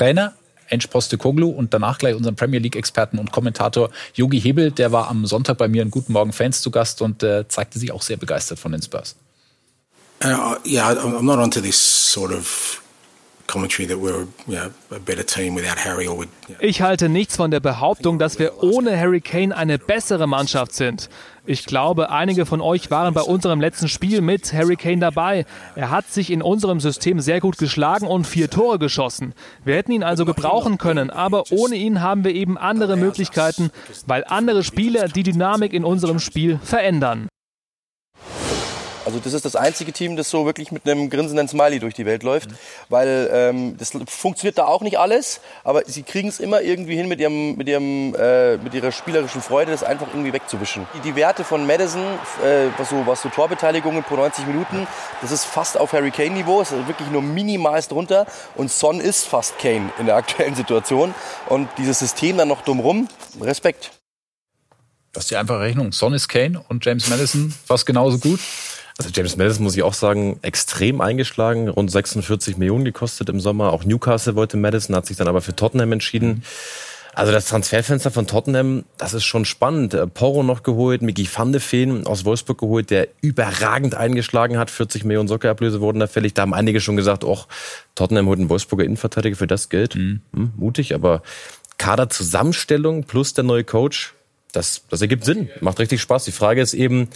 Trainer 0.00 0.32
Ensch 0.70 0.88
Koglu 1.18 1.50
und 1.50 1.74
danach 1.74 1.98
gleich 1.98 2.14
unseren 2.14 2.34
Premier 2.34 2.58
League-Experten 2.58 3.18
und 3.18 3.32
Kommentator 3.32 3.90
Yogi 4.14 4.40
Hebel. 4.40 4.70
Der 4.70 4.92
war 4.92 5.08
am 5.08 5.26
Sonntag 5.26 5.58
bei 5.58 5.68
mir 5.68 5.82
in 5.82 5.90
Guten 5.90 6.14
Morgen 6.14 6.32
Fans 6.32 6.62
zu 6.62 6.70
Gast 6.70 7.02
und 7.02 7.22
äh, 7.22 7.46
zeigte 7.48 7.78
sich 7.78 7.92
auch 7.92 8.00
sehr 8.00 8.16
begeistert 8.16 8.58
von 8.58 8.72
den 8.72 8.80
Spurs. 8.80 9.14
Uh, 10.24 10.56
yeah, 10.64 10.90
I'm 10.92 11.22
not 11.22 11.38
onto 11.38 11.60
this 11.60 12.12
sort 12.12 12.32
of 12.32 12.79
ich 16.60 16.82
halte 16.82 17.08
nichts 17.08 17.36
von 17.36 17.50
der 17.50 17.60
Behauptung, 17.60 18.18
dass 18.18 18.38
wir 18.38 18.62
ohne 18.62 18.98
Harry 18.98 19.20
Kane 19.20 19.56
eine 19.56 19.78
bessere 19.78 20.26
Mannschaft 20.26 20.74
sind. 20.74 21.08
Ich 21.46 21.64
glaube, 21.64 22.10
einige 22.10 22.44
von 22.46 22.60
euch 22.60 22.90
waren 22.90 23.14
bei 23.14 23.22
unserem 23.22 23.60
letzten 23.60 23.88
Spiel 23.88 24.20
mit 24.20 24.52
Harry 24.52 24.76
Kane 24.76 24.98
dabei. 24.98 25.46
Er 25.74 25.90
hat 25.90 26.06
sich 26.06 26.30
in 26.30 26.42
unserem 26.42 26.80
System 26.80 27.20
sehr 27.20 27.40
gut 27.40 27.58
geschlagen 27.58 28.06
und 28.06 28.26
vier 28.26 28.50
Tore 28.50 28.78
geschossen. 28.78 29.34
Wir 29.64 29.76
hätten 29.76 29.92
ihn 29.92 30.02
also 30.02 30.24
gebrauchen 30.24 30.78
können, 30.78 31.10
aber 31.10 31.44
ohne 31.50 31.76
ihn 31.76 32.02
haben 32.02 32.24
wir 32.24 32.34
eben 32.34 32.58
andere 32.58 32.96
Möglichkeiten, 32.96 33.70
weil 34.06 34.24
andere 34.28 34.62
Spieler 34.62 35.08
die 35.08 35.22
Dynamik 35.22 35.72
in 35.72 35.84
unserem 35.84 36.20
Spiel 36.20 36.60
verändern. 36.62 37.29
Also 39.10 39.18
das 39.18 39.32
ist 39.32 39.44
das 39.44 39.56
einzige 39.56 39.92
Team, 39.92 40.14
das 40.14 40.30
so 40.30 40.46
wirklich 40.46 40.70
mit 40.70 40.88
einem 40.88 41.10
grinsenden 41.10 41.48
Smiley 41.48 41.80
durch 41.80 41.94
die 41.94 42.06
Welt 42.06 42.22
läuft, 42.22 42.48
mhm. 42.48 42.54
weil 42.90 43.30
ähm, 43.32 43.76
das 43.76 43.90
funktioniert 44.06 44.56
da 44.56 44.66
auch 44.66 44.82
nicht 44.82 45.00
alles, 45.00 45.40
aber 45.64 45.82
sie 45.84 46.04
kriegen 46.04 46.28
es 46.28 46.38
immer 46.38 46.60
irgendwie 46.60 46.94
hin 46.94 47.08
mit 47.08 47.18
ihrem, 47.18 47.56
mit 47.56 47.68
ihrem, 47.68 48.14
äh, 48.14 48.56
mit 48.58 48.72
ihrer 48.72 48.92
spielerischen 48.92 49.42
Freude, 49.42 49.72
das 49.72 49.82
einfach 49.82 50.06
irgendwie 50.12 50.32
wegzuwischen. 50.32 50.86
Die, 50.94 51.00
die 51.00 51.16
Werte 51.16 51.42
von 51.42 51.66
Madison, 51.66 52.02
äh, 52.44 52.68
was 52.78 52.90
so, 52.90 53.04
was 53.04 53.20
so 53.22 53.30
Torbeteiligungen 53.30 54.04
pro 54.04 54.14
90 54.14 54.46
Minuten, 54.46 54.86
das 55.22 55.32
ist 55.32 55.44
fast 55.44 55.76
auf 55.76 55.92
Harry 55.92 56.12
Kane 56.12 56.30
Niveau, 56.30 56.60
ist 56.60 56.70
wirklich 56.70 57.10
nur 57.10 57.22
minimal 57.22 57.80
drunter 57.82 58.26
und 58.54 58.70
Son 58.70 59.00
ist 59.00 59.26
fast 59.26 59.58
Kane 59.58 59.90
in 59.98 60.06
der 60.06 60.14
aktuellen 60.14 60.54
Situation 60.54 61.14
und 61.48 61.68
dieses 61.78 61.98
System 61.98 62.36
dann 62.36 62.46
noch 62.46 62.62
drumrum, 62.62 63.08
Respekt. 63.40 63.90
Das 65.12 65.24
ist 65.24 65.30
die 65.32 65.36
einfache 65.36 65.58
Rechnung. 65.58 65.90
Son 65.90 66.12
ist 66.12 66.28
Kane 66.28 66.62
und 66.68 66.84
James 66.84 67.08
Madison 67.08 67.52
fast 67.66 67.84
genauso 67.84 68.18
gut. 68.18 68.38
Also 69.00 69.12
James 69.14 69.38
Madison 69.38 69.64
muss 69.64 69.74
ich 69.74 69.82
auch 69.82 69.94
sagen, 69.94 70.38
extrem 70.42 71.00
eingeschlagen, 71.00 71.70
rund 71.70 71.90
46 71.90 72.58
Millionen 72.58 72.84
gekostet 72.84 73.30
im 73.30 73.40
Sommer. 73.40 73.72
Auch 73.72 73.82
Newcastle 73.82 74.36
wollte 74.36 74.58
Madison, 74.58 74.94
hat 74.94 75.06
sich 75.06 75.16
dann 75.16 75.26
aber 75.26 75.40
für 75.40 75.56
Tottenham 75.56 75.92
entschieden. 75.92 76.42
Also 77.14 77.32
das 77.32 77.46
Transferfenster 77.46 78.10
von 78.10 78.26
Tottenham, 78.26 78.84
das 78.98 79.14
ist 79.14 79.24
schon 79.24 79.46
spannend. 79.46 79.94
Äh, 79.94 80.06
Porro 80.06 80.42
noch 80.42 80.62
geholt, 80.62 81.00
Miki 81.00 81.26
van 81.34 81.50
de 81.50 81.62
Feen 81.62 82.06
aus 82.06 82.26
Wolfsburg 82.26 82.58
geholt, 82.58 82.90
der 82.90 83.08
überragend 83.22 83.94
eingeschlagen 83.94 84.58
hat. 84.58 84.70
40 84.70 85.04
Millionen 85.04 85.28
Sockerablöse 85.28 85.80
wurden 85.80 85.98
da 85.98 86.06
fällig. 86.06 86.34
Da 86.34 86.42
haben 86.42 86.52
einige 86.52 86.82
schon 86.82 86.96
gesagt, 86.96 87.24
och, 87.24 87.46
Tottenham 87.94 88.26
holt 88.26 88.38
einen 88.38 88.50
Wolfsburger 88.50 88.84
Innenverteidiger 88.84 89.34
für 89.34 89.46
das 89.46 89.70
Geld. 89.70 89.94
Mhm. 89.94 90.20
Hm, 90.34 90.52
mutig, 90.56 90.94
aber 90.94 91.22
Kaderzusammenstellung 91.78 93.04
plus 93.04 93.32
der 93.32 93.44
neue 93.44 93.64
Coach, 93.64 94.12
das, 94.52 94.82
das 94.90 95.00
ergibt 95.00 95.24
Sinn. 95.24 95.48
Macht 95.62 95.78
richtig 95.78 96.02
Spaß. 96.02 96.26
Die 96.26 96.32
Frage 96.32 96.60
ist 96.60 96.74
eben, 96.74 97.08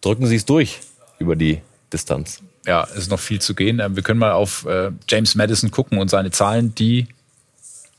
drücken 0.00 0.26
Sie 0.26 0.36
es 0.36 0.44
durch? 0.44 0.78
Über 1.18 1.36
die 1.36 1.60
Distanz. 1.92 2.40
Ja, 2.66 2.86
es 2.90 2.96
ist 2.96 3.10
noch 3.10 3.20
viel 3.20 3.40
zu 3.40 3.54
gehen. 3.54 3.80
Ähm, 3.80 3.96
wir 3.96 4.02
können 4.02 4.18
mal 4.18 4.32
auf 4.32 4.66
äh, 4.66 4.90
James 5.08 5.34
Madison 5.34 5.70
gucken 5.70 5.98
und 5.98 6.08
seine 6.08 6.30
Zahlen, 6.30 6.74
die 6.74 7.08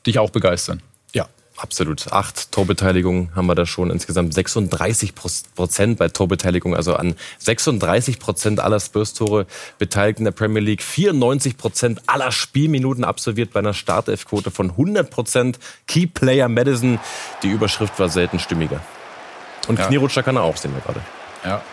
dich 0.06 0.20
auch 0.20 0.30
begeistern. 0.30 0.82
Ja, 1.14 1.28
absolut. 1.58 2.12
Acht 2.12 2.52
Torbeteiligungen 2.52 3.36
haben 3.36 3.46
wir 3.46 3.56
da 3.56 3.66
schon. 3.66 3.92
Insgesamt 3.92 4.34
36 4.34 5.14
Prozent 5.16 6.00
bei 6.00 6.08
Torbeteiligung. 6.08 6.76
Also 6.76 6.96
an 6.96 7.16
36 7.40 8.20
Prozent 8.20 8.60
aller 8.60 8.80
Spurs-Tore 8.80 9.46
beteiligt 9.78 10.20
in 10.20 10.26
der 10.26 10.32
Premier 10.32 10.62
League. 10.62 10.82
94 10.82 11.58
Prozent 11.58 12.02
aller 12.08 12.32
Spielminuten 12.32 13.04
absolviert 13.04 13.54
bei 13.54 13.60
einer 13.60 13.74
Startelfquote 13.74 14.50
von 14.50 14.72
100 14.72 15.10
Prozent. 15.10 15.60
Key 15.88 16.08
Player 16.08 16.50
Madison. 16.50 17.00
Die 17.44 17.50
Überschrift 17.50 18.00
war 18.00 18.10
selten 18.10 18.40
stimmiger. 18.40 18.82
Und 19.68 19.80
ja. 19.80 19.88
Knierutscher 19.88 20.24
kann 20.24 20.36
er 20.36 20.44
auch, 20.44 20.58
sehen 20.58 20.74
wir 20.74 20.82
gerade. 20.82 21.02
Ja, 21.44 21.64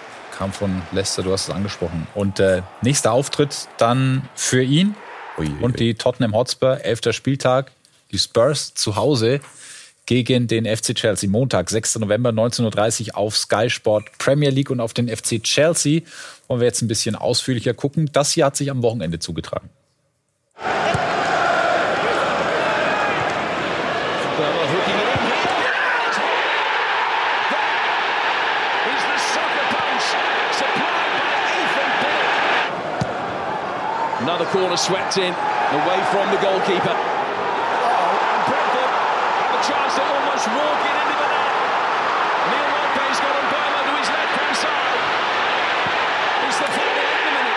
kam 0.43 0.53
von 0.53 0.83
Leicester, 0.91 1.23
du 1.23 1.31
hast 1.31 1.49
es 1.49 1.55
angesprochen. 1.55 2.09
Und 2.17 2.41
äh, 2.41 2.63
nächster 2.83 3.13
Auftritt 3.13 3.69
dann 3.79 4.29
für 4.35 4.61
ihn 4.61 4.97
ui, 5.39 5.47
ui, 5.47 5.63
und 5.63 5.79
die 5.79 5.95
Tottenham 5.95 6.35
Hotspur, 6.35 6.85
elfter 6.85 7.13
Spieltag, 7.13 7.71
die 8.11 8.19
Spurs 8.19 8.75
zu 8.75 8.97
Hause 8.97 9.41
gegen 10.05 10.49
den 10.49 10.65
FC 10.65 10.97
Chelsea. 10.97 11.31
Montag, 11.31 11.71
6. 11.71 12.01
November 12.01 12.31
19.30 12.31 13.11
Uhr 13.11 13.19
auf 13.19 13.37
Sky 13.37 13.71
Sport 13.71 14.07
Premier 14.19 14.51
League 14.51 14.71
und 14.71 14.81
auf 14.81 14.95
den 14.95 15.09
FC 15.09 15.41
Chelsea. 15.41 16.01
Wollen 16.49 16.59
wir 16.59 16.67
jetzt 16.67 16.83
ein 16.83 16.89
bisschen 16.89 17.15
ausführlicher 17.15 17.73
gucken. 17.73 18.11
Das 18.13 18.33
hier 18.33 18.47
hat 18.47 18.57
sich 18.57 18.69
am 18.73 18.83
Wochenende 18.83 19.21
zugetragen. 19.21 19.71
Another 34.23 34.47
corner 34.47 34.77
swept 34.77 35.17
in, 35.17 35.33
away 35.35 35.99
from 36.13 36.31
the 36.31 36.39
goalkeeper. 36.39 36.95
And 36.95 38.41
Brentford 38.49 38.91
have 39.43 39.55
a 39.59 39.63
chance 39.67 39.93
to 39.99 40.03
almost 40.15 40.47
walk 40.47 40.81
it 40.91 40.95
into 41.03 41.17
the 41.23 41.29
net. 41.35 41.51
Neil 42.51 42.69
Lopez 42.77 43.17
got 43.25 43.35
a 43.35 43.45
Burma 43.53 43.81
to 43.89 43.93
his 43.99 44.09
left-hand 44.17 44.57
side. 44.63 44.99
It's 46.47 46.59
the 46.63 46.69
final 46.77 47.03
eight 47.03 47.25
minute. 47.35 47.57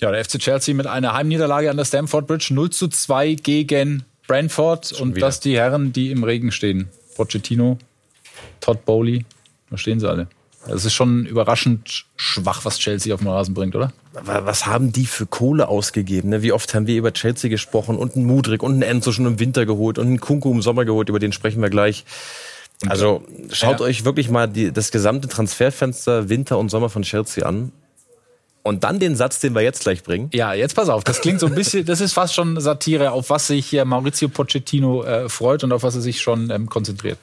Ja, 0.00 0.10
der 0.10 0.24
FC 0.24 0.38
Chelsea 0.38 0.74
mit 0.74 0.86
einer 0.86 1.14
Heimniederlage 1.14 1.70
an 1.70 1.76
der 1.76 1.84
Stamford 1.84 2.26
Bridge 2.26 2.48
0 2.52 2.70
zu 2.70 2.88
2 2.88 3.34
gegen 3.34 4.04
Brentford 4.26 4.86
Schon 4.88 5.08
und 5.10 5.16
wieder. 5.16 5.26
das 5.28 5.38
die 5.40 5.56
Herren, 5.56 5.92
die 5.92 6.10
im 6.10 6.24
Regen 6.24 6.50
stehen. 6.50 6.88
Pochettino, 7.16 7.78
Todd 8.60 8.84
Bowley, 8.84 9.24
da 9.70 9.78
stehen 9.78 10.00
sie 10.00 10.08
alle. 10.08 10.26
Es 10.68 10.84
ist 10.84 10.94
schon 10.94 11.26
überraschend 11.26 12.06
schwach, 12.16 12.64
was 12.64 12.78
Chelsea 12.78 13.14
auf 13.14 13.20
den 13.20 13.28
Rasen 13.28 13.54
bringt, 13.54 13.76
oder? 13.76 13.92
Was 14.12 14.66
haben 14.66 14.92
die 14.92 15.06
für 15.06 15.26
Kohle 15.26 15.68
ausgegeben? 15.68 16.30
Ne? 16.30 16.42
Wie 16.42 16.52
oft 16.52 16.74
haben 16.74 16.86
wir 16.86 16.96
über 16.96 17.12
Chelsea 17.12 17.50
gesprochen 17.50 17.96
und 17.96 18.16
einen 18.16 18.26
Mudrik 18.26 18.62
und 18.62 18.72
einen 18.72 18.82
Enzo 18.82 19.12
schon 19.12 19.26
im 19.26 19.38
Winter 19.38 19.66
geholt 19.66 19.98
und 19.98 20.06
einen 20.06 20.20
Kunku 20.20 20.50
im 20.50 20.62
Sommer 20.62 20.84
geholt, 20.84 21.08
über 21.08 21.18
den 21.18 21.32
sprechen 21.32 21.60
wir 21.60 21.70
gleich. 21.70 22.04
Also 22.88 23.22
schaut 23.50 23.80
ja. 23.80 23.86
euch 23.86 24.04
wirklich 24.04 24.28
mal 24.28 24.48
die, 24.48 24.72
das 24.72 24.90
gesamte 24.90 25.28
Transferfenster 25.28 26.28
Winter 26.28 26.58
und 26.58 26.70
Sommer 26.70 26.90
von 26.90 27.02
Chelsea 27.02 27.44
an. 27.44 27.72
Und 28.62 28.82
dann 28.82 28.98
den 28.98 29.14
Satz, 29.14 29.38
den 29.38 29.54
wir 29.54 29.62
jetzt 29.62 29.82
gleich 29.82 30.02
bringen. 30.02 30.28
Ja, 30.32 30.52
jetzt 30.52 30.74
pass 30.74 30.88
auf. 30.88 31.04
Das 31.04 31.20
klingt 31.20 31.38
so 31.38 31.46
ein 31.46 31.54
bisschen, 31.54 31.86
das 31.86 32.00
ist 32.00 32.14
fast 32.14 32.34
schon 32.34 32.60
Satire, 32.60 33.12
auf 33.12 33.30
was 33.30 33.46
sich 33.46 33.64
hier 33.66 33.84
Maurizio 33.84 34.28
Pochettino 34.28 35.04
äh, 35.04 35.28
freut 35.28 35.62
und 35.62 35.72
auf 35.72 35.84
was 35.84 35.94
er 35.94 36.00
sich 36.00 36.20
schon 36.20 36.50
ähm, 36.50 36.68
konzentriert. 36.68 37.18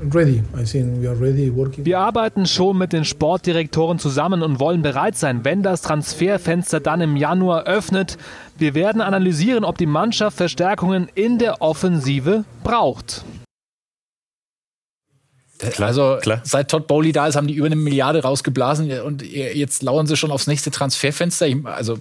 Wir 0.00 1.98
arbeiten 1.98 2.46
schon 2.46 2.78
mit 2.78 2.92
den 2.92 3.04
Sportdirektoren 3.04 3.98
zusammen 3.98 4.42
und 4.42 4.60
wollen 4.60 4.82
bereit 4.82 5.16
sein, 5.16 5.44
wenn 5.44 5.62
das 5.62 5.82
Transferfenster 5.82 6.80
dann 6.80 7.00
im 7.00 7.16
Januar 7.16 7.64
öffnet. 7.64 8.16
Wir 8.56 8.74
werden 8.74 9.00
analysieren, 9.00 9.64
ob 9.64 9.76
die 9.76 9.86
Mannschaft 9.86 10.36
Verstärkungen 10.36 11.08
in 11.14 11.38
der 11.38 11.62
Offensive 11.62 12.44
braucht. 12.62 13.24
Klar, 15.58 15.88
also 15.88 16.18
klar. 16.20 16.40
seit 16.44 16.70
Todd 16.70 16.86
Bowley 16.86 17.10
da 17.10 17.26
ist, 17.26 17.34
haben 17.34 17.48
die 17.48 17.54
über 17.54 17.66
eine 17.66 17.74
Milliarde 17.74 18.22
rausgeblasen 18.22 19.00
und 19.00 19.22
jetzt 19.22 19.82
lauern 19.82 20.06
sie 20.06 20.16
schon 20.16 20.30
aufs 20.30 20.46
nächste 20.46 20.70
Transferfenster. 20.70 21.46
Also 21.64 21.98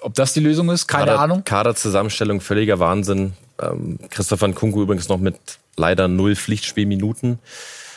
ob 0.00 0.14
das 0.14 0.32
die 0.32 0.40
Lösung 0.40 0.68
ist, 0.70 0.88
keine 0.88 1.06
Kader, 1.06 1.20
Ahnung. 1.20 1.44
Kaderzusammenstellung, 1.44 2.40
völliger 2.40 2.80
Wahnsinn. 2.80 3.34
Ähm, 3.60 3.98
Christopher 4.10 4.48
Nkunku 4.48 4.82
übrigens 4.82 5.08
noch 5.08 5.18
mit 5.18 5.36
leider 5.78 6.08
null 6.08 6.36
Pflichtspielminuten. 6.36 7.38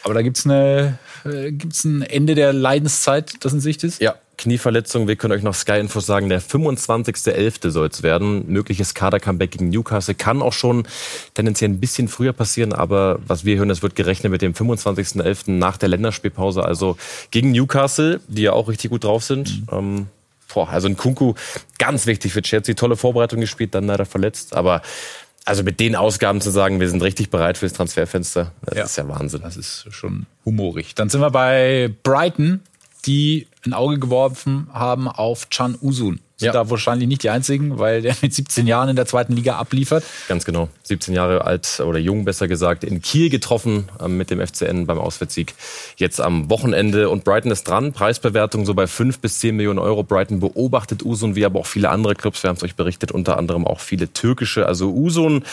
Aber 0.03 0.13
da 0.13 0.21
gibt's 0.21 0.45
eine, 0.45 0.97
äh, 1.25 1.51
gibt's 1.51 1.83
ein 1.83 2.01
Ende 2.01 2.35
der 2.35 2.53
Leidenszeit, 2.53 3.33
das 3.41 3.53
in 3.53 3.59
Sicht 3.59 3.83
ist? 3.83 4.01
Ja, 4.01 4.15
Knieverletzung. 4.41 5.07
Wir 5.07 5.15
können 5.15 5.33
euch 5.33 5.43
noch 5.43 5.53
Sky-Infos 5.53 6.07
sagen, 6.07 6.27
der 6.27 6.41
25.11. 6.41 7.69
soll 7.69 7.87
es 7.87 8.01
werden. 8.01 8.51
Mögliches 8.51 8.95
Kader-Comeback 8.95 9.51
gegen 9.51 9.69
Newcastle 9.69 10.15
kann 10.15 10.41
auch 10.41 10.53
schon 10.53 10.87
tendenziell 11.35 11.69
ein 11.69 11.79
bisschen 11.79 12.07
früher 12.07 12.33
passieren, 12.33 12.73
aber 12.73 13.19
was 13.27 13.45
wir 13.45 13.57
hören, 13.57 13.69
es 13.69 13.83
wird 13.83 13.95
gerechnet 13.95 14.31
mit 14.31 14.41
dem 14.41 14.53
25.11. 14.53 15.51
nach 15.51 15.77
der 15.77 15.89
Länderspielpause, 15.89 16.65
also 16.65 16.97
gegen 17.29 17.51
Newcastle, 17.51 18.19
die 18.27 18.41
ja 18.41 18.53
auch 18.53 18.67
richtig 18.67 18.89
gut 18.89 19.03
drauf 19.03 19.23
sind. 19.23 19.61
Mhm. 19.71 19.77
Ähm, 19.77 20.07
boah, 20.51 20.69
also 20.69 20.87
ein 20.87 20.97
Kunku, 20.97 21.35
ganz 21.77 22.07
wichtig 22.07 22.33
für 22.33 22.41
Chelsea, 22.41 22.73
tolle 22.73 22.95
Vorbereitung 22.95 23.41
gespielt, 23.41 23.75
dann 23.75 23.85
leider 23.85 24.05
verletzt, 24.05 24.55
aber 24.55 24.81
also 25.45 25.63
mit 25.63 25.79
den 25.79 25.95
Ausgaben 25.95 26.41
zu 26.41 26.51
sagen, 26.51 26.79
wir 26.79 26.89
sind 26.89 27.01
richtig 27.01 27.29
bereit 27.29 27.57
fürs 27.57 27.73
Transferfenster, 27.73 28.51
das 28.63 28.77
ja. 28.77 28.83
ist 28.83 28.97
ja 28.97 29.07
Wahnsinn. 29.07 29.41
Das 29.41 29.57
ist 29.57 29.87
schon 29.89 30.27
humorig. 30.45 30.95
Dann 30.95 31.09
sind 31.09 31.21
wir 31.21 31.31
bei 31.31 31.93
Brighton, 32.03 32.61
die 33.05 33.47
ein 33.65 33.73
Auge 33.73 33.99
geworfen 33.99 34.67
haben 34.71 35.07
auf 35.07 35.49
Chan 35.49 35.77
Usun. 35.81 36.19
Sind 36.41 36.47
ja. 36.47 36.53
da 36.53 36.71
wahrscheinlich 36.71 37.07
nicht 37.07 37.21
die 37.21 37.29
einzigen, 37.29 37.77
weil 37.77 38.01
der 38.01 38.15
mit 38.23 38.33
17 38.33 38.65
Jahren 38.65 38.89
in 38.89 38.95
der 38.95 39.05
zweiten 39.05 39.33
Liga 39.33 39.57
abliefert. 39.57 40.03
Ganz 40.27 40.43
genau. 40.43 40.69
17 40.81 41.13
Jahre 41.13 41.45
alt 41.45 41.79
oder 41.85 41.99
jung 41.99 42.25
besser 42.25 42.47
gesagt, 42.47 42.83
in 42.83 42.99
Kiel 42.99 43.29
getroffen 43.29 43.89
ähm, 44.03 44.17
mit 44.17 44.31
dem 44.31 44.45
FCN 44.45 44.87
beim 44.87 44.97
Auswärtssieg. 44.97 45.53
Jetzt 45.97 46.19
am 46.19 46.49
Wochenende 46.49 47.09
und 47.09 47.25
Brighton 47.25 47.51
ist 47.51 47.65
dran. 47.65 47.93
Preisbewertung 47.93 48.65
so 48.65 48.73
bei 48.73 48.87
5 48.87 49.19
bis 49.19 49.39
10 49.39 49.55
Millionen 49.55 49.77
Euro. 49.77 50.01
Brighton 50.01 50.39
beobachtet 50.39 51.05
Usun, 51.05 51.35
wie 51.35 51.45
aber 51.45 51.59
auch 51.59 51.67
viele 51.67 51.89
andere 51.89 52.15
Clubs. 52.15 52.41
Wir 52.41 52.49
haben 52.49 52.57
es 52.57 52.63
euch 52.63 52.75
berichtet, 52.75 53.11
unter 53.11 53.37
anderem 53.37 53.67
auch 53.67 53.79
viele 53.79 54.11
türkische. 54.11 54.65
Also 54.65 54.89
Usun, 54.89 55.45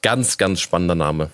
ganz, 0.00 0.38
ganz 0.38 0.60
spannender 0.60 0.94
Name. 0.94 1.30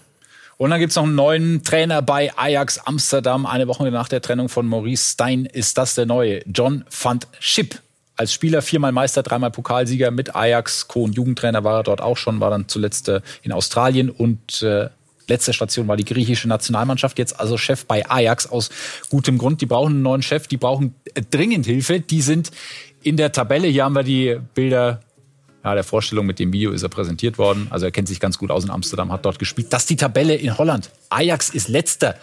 Und 0.57 0.71
dann 0.71 0.81
gibt's 0.81 0.97
noch 0.97 1.03
einen 1.03 1.15
neuen 1.15 1.63
Trainer 1.65 2.01
bei 2.01 2.33
Ajax 2.35 2.79
Amsterdam. 2.79 3.45
Eine 3.45 3.69
Woche 3.69 3.91
nach 3.91 4.09
der 4.09 4.23
Trennung 4.23 4.49
von 4.49 4.67
Maurice 4.67 5.13
Stein 5.13 5.45
ist 5.45 5.77
das 5.77 5.95
der 5.95 6.07
neue. 6.07 6.43
John 6.47 6.87
van 6.91 7.21
Schip. 7.41 7.79
Als 8.17 8.33
Spieler 8.33 8.63
viermal 8.63 8.93
Meister, 8.93 9.23
dreimal 9.23 9.51
Pokalsieger 9.51 10.11
mit 10.11 10.35
Ajax. 10.35 10.87
Und 10.95 11.15
Jugendtrainer 11.17 11.65
war 11.65 11.81
er 11.81 11.83
dort 11.83 12.01
auch 12.01 12.17
schon, 12.17 12.41
war 12.41 12.51
dann 12.51 12.69
zuletzt 12.69 13.09
äh, 13.09 13.21
in 13.43 13.53
Australien 13.53 14.11
und 14.11 14.63
äh, 14.63 14.89
letzte 15.29 15.53
Station 15.53 15.89
war 15.89 15.97
die 15.97 16.05
griechische 16.05 16.49
Nationalmannschaft. 16.49 17.19
Jetzt 17.19 17.39
also 17.39 17.59
Chef 17.59 17.85
bei 17.87 18.09
Ajax 18.09 18.47
aus 18.47 18.71
gutem 19.11 19.39
Grund. 19.39 19.61
Die 19.61 19.67
brauchen 19.67 19.95
einen 19.95 20.03
neuen 20.03 20.23
Chef, 20.23 20.47
die 20.47 20.57
brauchen 20.57 20.95
äh, 21.15 21.23
dringend 21.31 21.67
Hilfe. 21.67 22.01
Die 22.01 22.23
sind 22.23 22.51
in 23.03 23.17
der 23.17 23.33
Tabelle. 23.33 23.69
Hier 23.69 23.85
haben 23.85 23.95
wir 23.95 24.03
die 24.03 24.39
Bilder 24.55 25.01
ja, 25.67 25.75
der 25.75 25.83
Vorstellung 25.83 26.27
mit 26.27 26.39
dem 26.39 26.53
Video 26.53 26.71
ist 26.71 26.85
er 26.85 26.89
präsentiert 26.89 27.39
worden. 27.39 27.67
Also 27.71 27.87
er 27.87 27.91
kennt 27.91 28.07
sich 28.07 28.21
ganz 28.21 28.39
gut 28.39 28.53
aus 28.53 28.63
in 28.63 28.71
Amsterdam, 28.71 29.11
hat 29.11 29.25
dort 29.25 29.41
gespielt. 29.41 29.73
Das 29.73 29.83
ist 29.83 29.91
die 29.91 29.97
Tabelle 29.97 30.37
in 30.37 30.57
Holland. 30.57 30.91
Ajax 31.11 31.49
ist 31.49 31.67
letzter. 31.67 32.15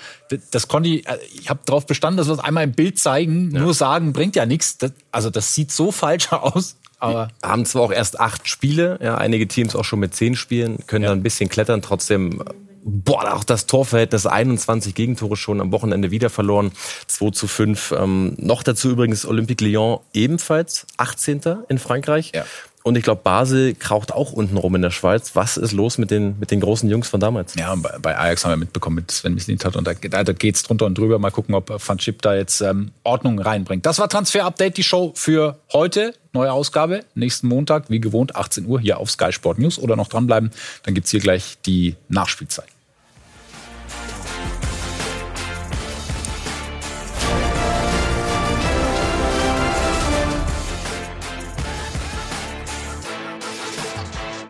Das 0.51 0.69
konnte 0.69 0.87
ich, 0.87 1.05
äh, 1.05 1.17
ich 1.35 1.49
habe 1.49 1.59
darauf 1.65 1.85
bestanden, 1.85 2.15
dass 2.15 2.27
wir 2.27 2.35
es 2.35 2.39
einmal 2.39 2.63
im 2.63 2.71
Bild 2.71 2.97
zeigen. 2.99 3.51
Ja. 3.51 3.59
Nur 3.59 3.73
sagen 3.73 4.13
bringt 4.13 4.37
ja 4.37 4.45
nichts. 4.45 4.77
also 5.11 5.29
das 5.29 5.53
sieht 5.53 5.73
so 5.73 5.91
falsch 5.91 6.31
aus. 6.31 6.77
Aber 6.99 7.31
haben 7.43 7.65
zwar 7.65 7.81
auch 7.81 7.91
erst 7.91 8.21
acht 8.21 8.47
Spiele, 8.47 8.97
ja, 9.03 9.17
einige 9.17 9.45
Teams 9.45 9.75
auch 9.75 9.83
schon 9.83 9.99
mit 9.99 10.15
zehn 10.15 10.37
Spielen, 10.37 10.77
können 10.87 11.03
ja. 11.03 11.09
dann 11.09 11.19
ein 11.19 11.23
bisschen 11.23 11.49
klettern, 11.49 11.81
trotzdem 11.81 12.41
boah, 12.83 13.33
auch 13.33 13.43
das 13.43 13.65
Torverhältnis 13.65 14.25
21 14.25 14.95
Gegentore 14.95 15.35
schon 15.35 15.61
am 15.61 15.71
Wochenende 15.71 16.11
wieder 16.11 16.29
verloren. 16.29 16.71
2 17.07 17.31
zu 17.31 17.47
5. 17.47 17.93
Ähm, 17.97 18.35
noch 18.37 18.63
dazu 18.63 18.89
übrigens 18.89 19.25
Olympique 19.25 19.65
Lyon 19.65 19.99
ebenfalls 20.13 20.85
18. 20.97 21.41
in 21.69 21.77
Frankreich. 21.77 22.31
Ja. 22.33 22.45
Und 22.83 22.97
ich 22.97 23.03
glaube, 23.03 23.21
Basel 23.23 23.75
kraucht 23.75 24.11
auch 24.11 24.33
unten 24.33 24.57
rum 24.57 24.75
in 24.75 24.81
der 24.81 24.91
Schweiz. 24.91 25.35
Was 25.35 25.55
ist 25.55 25.71
los 25.71 25.97
mit 25.97 26.11
den, 26.11 26.37
mit 26.39 26.51
den 26.51 26.59
großen 26.59 26.89
Jungs 26.89 27.07
von 27.07 27.21
damals? 27.21 27.55
Ja, 27.55 27.73
bei 27.75 28.17
Ajax 28.17 28.43
haben 28.43 28.51
wir 28.51 28.57
mitbekommen 28.57 28.97
mit 28.97 29.09
Sven 29.09 29.33
Mislintat 29.33 29.77
und 29.77 29.87
da, 29.87 29.93
da 29.93 30.33
geht's 30.33 30.63
drunter 30.63 30.85
und 30.85 30.97
drüber. 30.97 31.17
Mal 31.17 31.31
gucken, 31.31 31.55
ob 31.55 31.69
Van 31.69 31.97
Chip 31.97 32.21
da 32.21 32.35
jetzt 32.35 32.59
ähm, 32.59 32.91
Ordnung 33.03 33.39
reinbringt. 33.39 33.85
Das 33.85 33.99
war 33.99 34.09
Transfer 34.09 34.43
Update, 34.43 34.75
die 34.75 34.83
Show 34.83 35.13
für 35.15 35.59
heute. 35.71 36.13
Neue 36.33 36.51
Ausgabe, 36.51 37.05
nächsten 37.13 37.47
Montag, 37.47 37.89
wie 37.89 37.99
gewohnt, 37.99 38.35
18 38.35 38.65
Uhr 38.65 38.81
hier 38.81 38.97
auf 38.97 39.11
Sky 39.11 39.31
Sport 39.31 39.59
News 39.59 39.77
oder 39.77 39.95
noch 39.95 40.07
dranbleiben. 40.07 40.49
Dann 40.81 40.95
gibt's 40.95 41.11
hier 41.11 41.19
gleich 41.19 41.59
die 41.65 41.95
Nachspielzeit. 42.09 42.65